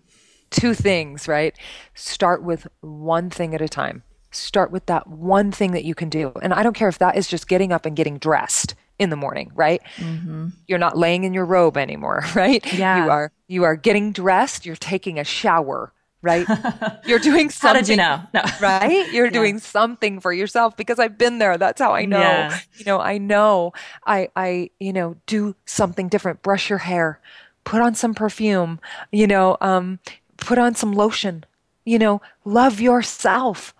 Two 0.53 0.73
things, 0.73 1.27
right? 1.27 1.57
Start 1.93 2.43
with 2.43 2.67
one 2.81 3.29
thing 3.29 3.53
at 3.53 3.61
a 3.61 3.67
time. 3.67 4.03
Start 4.31 4.71
with 4.71 4.85
that 4.85 5.07
one 5.07 5.51
thing 5.51 5.71
that 5.73 5.83
you 5.83 5.93
can 5.93 6.09
do. 6.09 6.31
And 6.41 6.53
I 6.53 6.63
don't 6.63 6.75
care 6.75 6.87
if 6.87 6.99
that 6.99 7.17
is 7.17 7.27
just 7.27 7.47
getting 7.47 7.71
up 7.71 7.85
and 7.85 7.95
getting 7.95 8.17
dressed 8.17 8.75
in 8.99 9.09
the 9.09 9.15
morning, 9.15 9.51
right? 9.55 9.81
Mm-hmm. 9.97 10.49
You're 10.67 10.79
not 10.79 10.97
laying 10.97 11.23
in 11.23 11.33
your 11.33 11.45
robe 11.45 11.77
anymore, 11.77 12.23
right? 12.35 12.65
Yeah. 12.73 13.03
You 13.03 13.11
are 13.11 13.31
you 13.47 13.63
are 13.63 13.75
getting 13.75 14.11
dressed, 14.11 14.65
you're 14.65 14.75
taking 14.75 15.19
a 15.19 15.23
shower, 15.23 15.91
right? 16.23 16.47
You're 17.05 17.19
doing 17.19 17.49
something. 17.49 17.75
how 17.75 17.81
did 17.81 17.89
you 17.89 17.97
know? 17.97 18.23
No. 18.33 18.41
right? 18.61 19.11
You're 19.11 19.25
yeah. 19.25 19.31
doing 19.31 19.59
something 19.59 20.21
for 20.21 20.31
yourself 20.31 20.75
because 20.77 20.97
I've 20.97 21.17
been 21.17 21.37
there. 21.37 21.57
That's 21.57 21.81
how 21.81 21.93
I 21.93 22.05
know. 22.05 22.19
Yeah. 22.19 22.59
You 22.77 22.85
know, 22.85 22.99
I 22.99 23.17
know 23.17 23.73
I 24.07 24.29
I, 24.35 24.69
you 24.79 24.93
know, 24.93 25.17
do 25.27 25.55
something 25.65 26.07
different. 26.07 26.41
Brush 26.41 26.69
your 26.69 26.79
hair, 26.79 27.19
put 27.65 27.81
on 27.81 27.93
some 27.93 28.13
perfume, 28.13 28.79
you 29.11 29.27
know, 29.27 29.57
um, 29.61 29.99
put 30.43 30.57
on 30.57 30.75
some 30.75 30.93
lotion, 30.93 31.45
you 31.85 31.99
know, 31.99 32.21
love 32.45 32.79
yourself. 32.79 33.73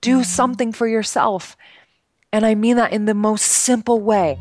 Do 0.00 0.20
mm. 0.20 0.24
something 0.24 0.72
for 0.72 0.86
yourself. 0.86 1.56
And 2.32 2.46
I 2.46 2.54
mean 2.54 2.76
that 2.76 2.92
in 2.92 3.06
the 3.06 3.14
most 3.14 3.42
simple 3.42 4.00
way. 4.00 4.38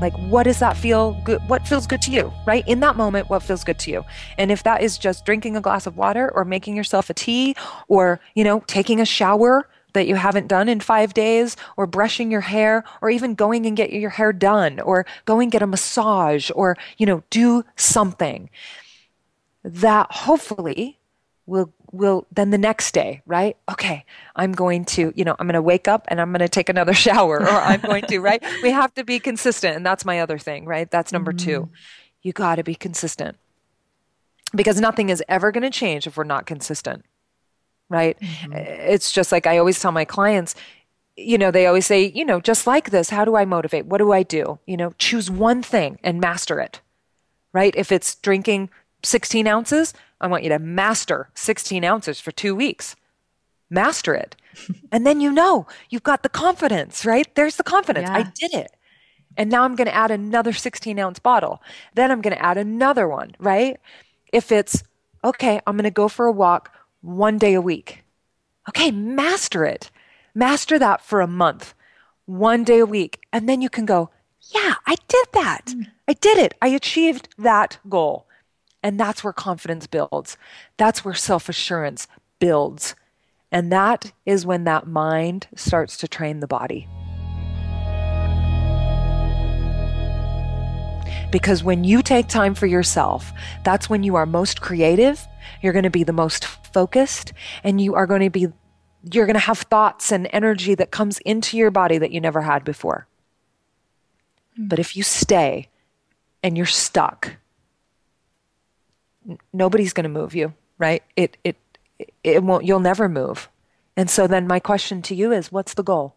Like, 0.00 0.14
what 0.14 0.42
does 0.42 0.58
that 0.58 0.76
feel 0.76 1.12
good? 1.22 1.40
What 1.46 1.68
feels 1.68 1.86
good 1.86 2.02
to 2.02 2.10
you, 2.10 2.32
right? 2.44 2.66
In 2.66 2.80
that 2.80 2.96
moment, 2.96 3.30
what 3.30 3.40
feels 3.40 3.62
good 3.62 3.78
to 3.78 3.90
you? 3.92 4.04
And 4.36 4.50
if 4.50 4.64
that 4.64 4.82
is 4.82 4.98
just 4.98 5.24
drinking 5.24 5.56
a 5.56 5.60
glass 5.60 5.86
of 5.86 5.96
water 5.96 6.28
or 6.34 6.44
making 6.44 6.74
yourself 6.74 7.08
a 7.08 7.14
tea 7.14 7.54
or, 7.86 8.18
you 8.34 8.42
know, 8.42 8.64
taking 8.66 9.00
a 9.00 9.04
shower 9.04 9.68
that 9.92 10.06
you 10.06 10.16
haven't 10.16 10.48
done 10.48 10.68
in 10.68 10.80
five 10.80 11.14
days 11.14 11.56
or 11.76 11.86
brushing 11.86 12.30
your 12.30 12.40
hair 12.42 12.84
or 13.00 13.10
even 13.10 13.34
going 13.34 13.66
and 13.66 13.76
get 13.76 13.92
your 13.92 14.10
hair 14.10 14.32
done 14.32 14.80
or 14.80 15.06
going 15.24 15.48
get 15.48 15.62
a 15.62 15.66
massage 15.66 16.50
or, 16.54 16.76
you 16.98 17.06
know, 17.06 17.22
do 17.30 17.64
something. 17.76 18.50
That 19.64 20.10
hopefully 20.10 20.98
will 21.46 21.72
will 21.90 22.26
then 22.32 22.50
the 22.50 22.56
next 22.58 22.94
day 22.94 23.20
right? 23.26 23.56
Okay 23.70 24.04
i'm 24.36 24.52
going 24.52 24.84
to 24.84 25.12
you 25.14 25.24
know 25.24 25.36
i'm 25.38 25.46
going 25.46 25.54
to 25.54 25.60
wake 25.60 25.88
up 25.88 26.06
and 26.08 26.20
i'm 26.20 26.30
going 26.30 26.38
to 26.38 26.48
take 26.48 26.70
another 26.70 26.94
shower 27.06 27.40
or 27.40 27.48
i'm 27.48 27.80
going 27.80 28.02
to 28.04 28.18
right? 28.20 28.42
We 28.62 28.70
have 28.70 28.94
to 28.94 29.04
be 29.04 29.18
consistent 29.18 29.76
and 29.76 29.84
that's 29.84 30.04
my 30.04 30.20
other 30.20 30.38
thing 30.38 30.64
right? 30.64 30.90
That's 30.90 31.12
number 31.12 31.32
mm-hmm. 31.32 31.66
2 31.66 31.70
you 32.22 32.32
got 32.32 32.56
to 32.56 32.64
be 32.64 32.74
consistent. 32.74 33.36
Because 34.54 34.80
nothing 34.80 35.08
is 35.08 35.22
ever 35.28 35.50
going 35.50 35.62
to 35.62 35.70
change 35.70 36.06
if 36.06 36.16
we're 36.16 36.24
not 36.24 36.46
consistent 36.46 37.04
right 37.92 38.18
mm-hmm. 38.20 38.52
it's 38.52 39.12
just 39.12 39.30
like 39.30 39.46
i 39.46 39.58
always 39.58 39.78
tell 39.78 39.92
my 39.92 40.04
clients 40.04 40.54
you 41.16 41.38
know 41.38 41.50
they 41.50 41.66
always 41.66 41.86
say 41.86 42.10
you 42.14 42.24
know 42.24 42.40
just 42.40 42.66
like 42.66 42.90
this 42.90 43.10
how 43.10 43.24
do 43.24 43.36
i 43.36 43.44
motivate 43.44 43.86
what 43.86 43.98
do 43.98 44.12
i 44.12 44.22
do 44.22 44.58
you 44.66 44.76
know 44.76 44.92
choose 44.98 45.30
one 45.30 45.62
thing 45.62 45.98
and 46.02 46.20
master 46.20 46.58
it 46.58 46.80
right 47.52 47.74
if 47.76 47.92
it's 47.92 48.14
drinking 48.16 48.70
16 49.04 49.46
ounces 49.46 49.94
I 50.22 50.28
want 50.28 50.44
you 50.44 50.48
to 50.50 50.58
master 50.60 51.28
16 51.34 51.84
ounces 51.84 52.20
for 52.20 52.30
two 52.30 52.54
weeks. 52.54 52.94
Master 53.68 54.14
it. 54.14 54.36
and 54.92 55.04
then 55.04 55.20
you 55.20 55.32
know 55.32 55.66
you've 55.90 56.04
got 56.04 56.22
the 56.22 56.28
confidence, 56.28 57.04
right? 57.04 57.32
There's 57.34 57.56
the 57.56 57.64
confidence. 57.64 58.08
Yeah. 58.08 58.18
I 58.18 58.22
did 58.22 58.54
it. 58.54 58.70
And 59.36 59.50
now 59.50 59.64
I'm 59.64 59.74
going 59.74 59.86
to 59.86 59.94
add 59.94 60.10
another 60.10 60.52
16 60.52 60.98
ounce 60.98 61.18
bottle. 61.18 61.62
Then 61.94 62.10
I'm 62.10 62.20
going 62.20 62.36
to 62.36 62.42
add 62.42 62.56
another 62.56 63.08
one, 63.08 63.34
right? 63.38 63.80
If 64.32 64.52
it's, 64.52 64.84
okay, 65.24 65.60
I'm 65.66 65.76
going 65.76 65.84
to 65.84 65.90
go 65.90 66.06
for 66.08 66.26
a 66.26 66.32
walk 66.32 66.72
one 67.02 67.36
day 67.36 67.54
a 67.54 67.60
week. 67.60 68.04
Okay, 68.68 68.90
master 68.90 69.64
it. 69.64 69.90
Master 70.34 70.78
that 70.78 71.02
for 71.02 71.20
a 71.20 71.26
month, 71.26 71.74
one 72.24 72.64
day 72.64 72.78
a 72.78 72.86
week. 72.86 73.20
And 73.32 73.48
then 73.48 73.60
you 73.60 73.68
can 73.68 73.84
go, 73.84 74.10
yeah, 74.54 74.74
I 74.86 74.96
did 75.08 75.26
that. 75.34 75.66
Mm. 75.66 75.88
I 76.08 76.14
did 76.14 76.38
it. 76.38 76.54
I 76.62 76.68
achieved 76.68 77.28
that 77.38 77.78
goal. 77.88 78.26
And 78.82 78.98
that's 78.98 79.22
where 79.22 79.32
confidence 79.32 79.86
builds. 79.86 80.36
That's 80.76 81.04
where 81.04 81.14
self 81.14 81.48
assurance 81.48 82.08
builds. 82.38 82.94
And 83.52 83.70
that 83.70 84.12
is 84.24 84.46
when 84.46 84.64
that 84.64 84.86
mind 84.86 85.46
starts 85.54 85.96
to 85.98 86.08
train 86.08 86.40
the 86.40 86.46
body. 86.46 86.88
Because 91.32 91.64
when 91.64 91.82
you 91.82 92.02
take 92.02 92.28
time 92.28 92.54
for 92.54 92.66
yourself, 92.66 93.32
that's 93.64 93.90
when 93.90 94.04
you 94.04 94.14
are 94.14 94.26
most 94.26 94.60
creative, 94.60 95.26
you're 95.62 95.72
going 95.72 95.82
to 95.82 95.90
be 95.90 96.04
the 96.04 96.12
most 96.12 96.44
focused, 96.44 97.32
and 97.64 97.80
you 97.80 97.94
are 97.94 98.06
going 98.06 98.20
to 98.20 98.30
be 98.30 98.48
you're 99.10 99.26
going 99.26 99.34
to 99.34 99.40
have 99.40 99.58
thoughts 99.58 100.12
and 100.12 100.28
energy 100.32 100.76
that 100.76 100.92
comes 100.92 101.18
into 101.20 101.56
your 101.56 101.70
body 101.70 101.98
that 101.98 102.12
you 102.12 102.20
never 102.20 102.42
had 102.42 102.64
before. 102.64 103.08
Mm-hmm. 104.54 104.68
But 104.68 104.78
if 104.78 104.96
you 104.96 105.02
stay 105.02 105.68
and 106.42 106.56
you're 106.56 106.66
stuck, 106.66 107.36
nobody's 109.52 109.92
going 109.92 110.04
to 110.04 110.08
move 110.08 110.34
you, 110.34 110.54
right? 110.78 111.02
It, 111.16 111.36
it, 111.42 111.56
it 112.22 112.44
won't, 112.44 112.64
you'll 112.64 112.80
never 112.80 113.08
move. 113.08 113.48
And 113.96 114.08
so 114.08 114.26
then 114.26 114.46
my 114.46 114.60
question 114.60 115.02
to 115.02 115.14
you 115.14 115.32
is 115.32 115.50
what's 115.50 115.74
the 115.74 115.82
goal? 115.82 116.14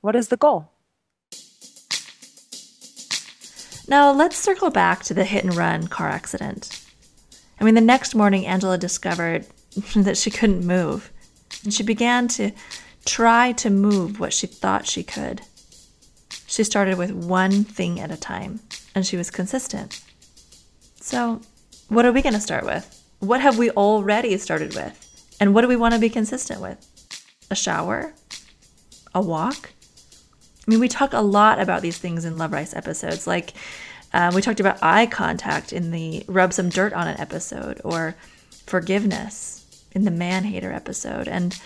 What 0.00 0.16
is 0.16 0.28
the 0.28 0.36
goal? 0.36 0.70
Now 3.88 4.12
let's 4.12 4.36
circle 4.36 4.70
back 4.70 5.04
to 5.04 5.14
the 5.14 5.24
hit 5.24 5.44
and 5.44 5.54
run 5.54 5.86
car 5.86 6.08
accident. 6.08 6.84
I 7.60 7.64
mean, 7.64 7.74
the 7.74 7.80
next 7.80 8.14
morning, 8.14 8.46
Angela 8.46 8.78
discovered 8.78 9.46
that 9.96 10.16
she 10.16 10.30
couldn't 10.30 10.66
move, 10.66 11.10
and 11.64 11.72
she 11.72 11.82
began 11.82 12.28
to 12.28 12.50
try 13.04 13.52
to 13.52 13.70
move 13.70 14.18
what 14.18 14.32
she 14.32 14.46
thought 14.46 14.86
she 14.86 15.02
could. 15.02 15.42
She 16.46 16.64
started 16.64 16.98
with 16.98 17.12
one 17.12 17.64
thing 17.64 18.00
at 18.00 18.10
a 18.10 18.16
time, 18.16 18.60
and 18.94 19.06
she 19.06 19.16
was 19.16 19.30
consistent. 19.30 20.02
So 21.00 21.40
what 21.88 22.04
are 22.04 22.12
we 22.12 22.22
going 22.22 22.34
to 22.34 22.40
start 22.40 22.64
with? 22.64 22.92
What 23.20 23.40
have 23.40 23.58
we 23.58 23.70
already 23.70 24.36
started 24.38 24.74
with? 24.74 25.02
And 25.40 25.54
what 25.54 25.62
do 25.62 25.68
we 25.68 25.76
want 25.76 25.94
to 25.94 26.00
be 26.00 26.10
consistent 26.10 26.60
with? 26.60 26.78
A 27.50 27.54
shower? 27.54 28.12
A 29.14 29.20
walk? 29.20 29.70
I 30.66 30.70
mean, 30.70 30.80
we 30.80 30.88
talk 30.88 31.12
a 31.12 31.20
lot 31.20 31.60
about 31.60 31.82
these 31.82 31.98
things 31.98 32.24
in 32.24 32.38
Love 32.38 32.52
Rice 32.52 32.74
episodes. 32.74 33.26
Like, 33.26 33.52
uh, 34.12 34.32
we 34.34 34.42
talked 34.42 34.58
about 34.58 34.82
eye 34.82 35.06
contact 35.06 35.72
in 35.72 35.92
the 35.92 36.24
Rub 36.26 36.52
Some 36.52 36.70
Dirt 36.70 36.92
on 36.92 37.06
It 37.06 37.20
episode, 37.20 37.80
or 37.84 38.16
forgiveness 38.66 39.64
in 39.92 40.04
the 40.04 40.10
Man 40.10 40.42
Hater 40.42 40.72
episode. 40.72 41.28
And 41.28 41.56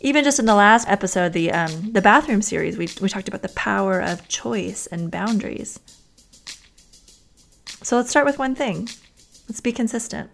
even 0.00 0.24
just 0.24 0.40
in 0.40 0.46
the 0.46 0.56
last 0.56 0.88
episode, 0.88 1.32
the, 1.32 1.52
um, 1.52 1.92
the 1.92 2.02
bathroom 2.02 2.42
series, 2.42 2.76
we, 2.76 2.88
we 3.00 3.08
talked 3.08 3.28
about 3.28 3.42
the 3.42 3.48
power 3.50 4.00
of 4.00 4.26
choice 4.26 4.88
and 4.88 5.10
boundaries. 5.10 5.78
So 7.82 7.96
let's 7.96 8.10
start 8.10 8.26
with 8.26 8.38
one 8.38 8.54
thing 8.54 8.88
Let's 9.48 9.60
be 9.60 9.72
consistent. 9.72 10.30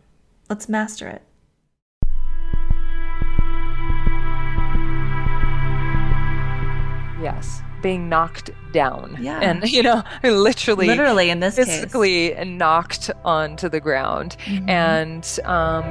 Let's 0.49 0.69
master 0.69 1.09
it. 1.09 1.23
Yes, 7.21 7.63
being 7.83 8.09
knocked 8.09 8.51
down. 8.73 9.17
Yeah. 9.21 9.41
And, 9.41 9.65
you 9.71 9.83
know, 9.83 10.03
literally. 10.23 10.87
Literally 10.87 11.31
in 11.31 11.41
this 11.41 11.57
physically 11.57 12.31
case. 12.31 12.47
knocked 12.47 13.11
onto 13.25 13.69
the 13.69 13.81
ground. 13.81 14.37
Mm-hmm. 14.45 14.69
And, 14.69 15.39
um, 15.45 15.85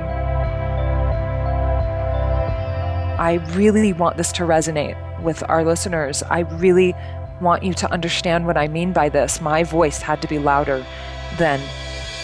I 3.19 3.43
really 3.55 3.93
want 3.93 4.17
this 4.17 4.31
to 4.33 4.43
resonate 4.43 4.95
with 5.23 5.41
our 5.49 5.63
listeners. 5.63 6.21
I 6.21 6.41
really 6.41 6.93
want 7.41 7.63
you 7.63 7.73
to 7.73 7.91
understand 7.91 8.45
what 8.45 8.57
I 8.57 8.67
mean 8.67 8.93
by 8.93 9.09
this. 9.09 9.41
My 9.41 9.63
voice 9.63 10.01
had 10.01 10.21
to 10.21 10.27
be 10.27 10.37
louder 10.37 10.85
than 11.37 11.59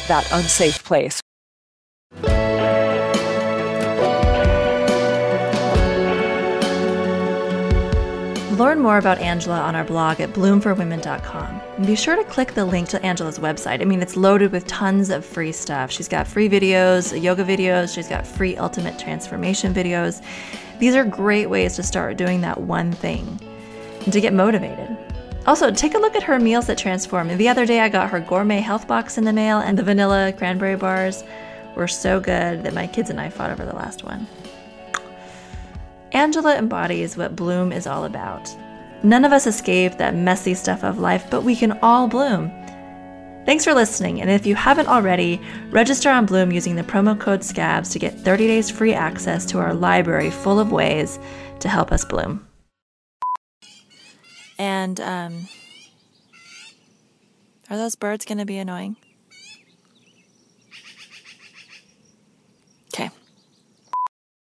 that 0.08 0.28
unsafe 0.32 0.84
place. 0.84 1.23
Learn 8.63 8.80
more 8.80 8.97
about 8.97 9.17
Angela 9.17 9.60
on 9.60 9.76
our 9.76 9.84
blog 9.84 10.21
at 10.21 10.32
bloomforwomen.com. 10.32 11.62
And 11.76 11.86
be 11.86 11.97
sure 11.97 12.15
to 12.15 12.23
click 12.23 12.54
the 12.54 12.63
link 12.63 12.88
to 12.89 13.06
Angela's 13.06 13.38
website. 13.38 13.82
I 13.82 13.84
mean, 13.84 14.02
it's 14.02 14.15
loaded 14.15 14.54
with 14.54 14.65
tons 14.67 15.10
of 15.10 15.26
free 15.26 15.52
stuff. 15.52 15.91
She's 15.91 16.08
got 16.08 16.28
free 16.28 16.47
videos, 16.47 17.21
yoga 17.21 17.43
videos, 17.43 17.93
she's 17.93 18.08
got 18.08 18.26
free 18.26 18.56
ultimate 18.56 18.97
transformation 18.97 19.73
videos. 19.73 20.23
These 20.80 20.95
are 20.95 21.04
great 21.04 21.49
ways 21.49 21.76
to 21.76 21.84
start 21.84 22.15
doing 22.15 22.39
that 22.39 22.62
one 22.62 22.93
thing 22.93 23.38
and 24.06 24.13
to 24.13 24.21
get 24.21 24.32
motivated. 24.32 24.97
Also, 25.45 25.69
take 25.69 25.93
a 25.93 25.99
look 25.99 26.15
at 26.15 26.23
her 26.23 26.39
meals 26.39 26.67
that 26.67 26.78
transform. 26.78 27.36
The 27.36 27.49
other 27.49 27.65
day, 27.65 27.82
I 27.82 27.89
got 27.89 28.12
her 28.12 28.21
gourmet 28.21 28.62
health 28.62 28.88
box 28.88 29.17
in 29.17 29.26
the 29.26 29.34
mail, 29.34 29.60
and 29.60 29.78
the 29.78 29.84
vanilla 29.84 30.32
cranberry 30.32 30.78
bars 30.78 31.26
were 31.76 31.89
so 31.89 32.21
good 32.21 32.63
that 32.63 32.73
my 32.73 32.88
kids 32.88 33.10
and 33.10 33.19
I 33.19 33.30
fought 33.30 33.49
over 33.49 33.65
the 33.65 33.76
last 33.76 34.06
one. 34.06 34.26
Angela 36.13 36.56
embodies 36.56 37.17
what 37.17 37.36
bloom 37.36 37.71
is 37.71 37.88
all 37.88 38.06
about. 38.06 38.56
None 39.04 39.26
of 39.26 39.34
us 39.34 39.47
escape 39.47 39.97
that 39.97 40.15
messy 40.15 40.54
stuff 40.54 40.84
of 40.84 40.99
life, 40.99 41.26
but 41.30 41.43
we 41.43 41.56
can 41.56 41.78
all 41.82 42.08
bloom. 42.08 42.52
Thanks 43.45 43.65
for 43.65 43.73
listening, 43.73 44.21
and 44.21 44.30
if 44.30 44.45
you 44.45 44.56
haven't 44.56 44.88
already, 44.88 45.41
register 45.69 46.10
on 46.10 46.26
Bloom 46.26 46.54
using 46.54 46.78
the 46.78 46.84
promo 46.84 47.19
code 47.19 47.41
SCABS 47.41 47.91
to 47.91 47.99
get 47.99 48.17
30 48.17 48.47
days 48.47 48.69
free 48.69 48.93
access 48.93 49.45
to 49.47 49.60
our 49.60 49.73
library 49.73 50.30
full 50.30 50.62
of 50.62 50.71
ways 50.71 51.19
to 51.60 51.67
help 51.67 51.91
us 51.91 52.06
bloom. 52.06 52.47
And, 54.58 55.02
um, 55.02 55.49
are 57.69 57.76
those 57.76 57.95
birds 57.95 58.23
going 58.23 58.38
to 58.38 58.45
be 58.45 58.58
annoying? 58.58 58.95
Okay. 62.93 63.10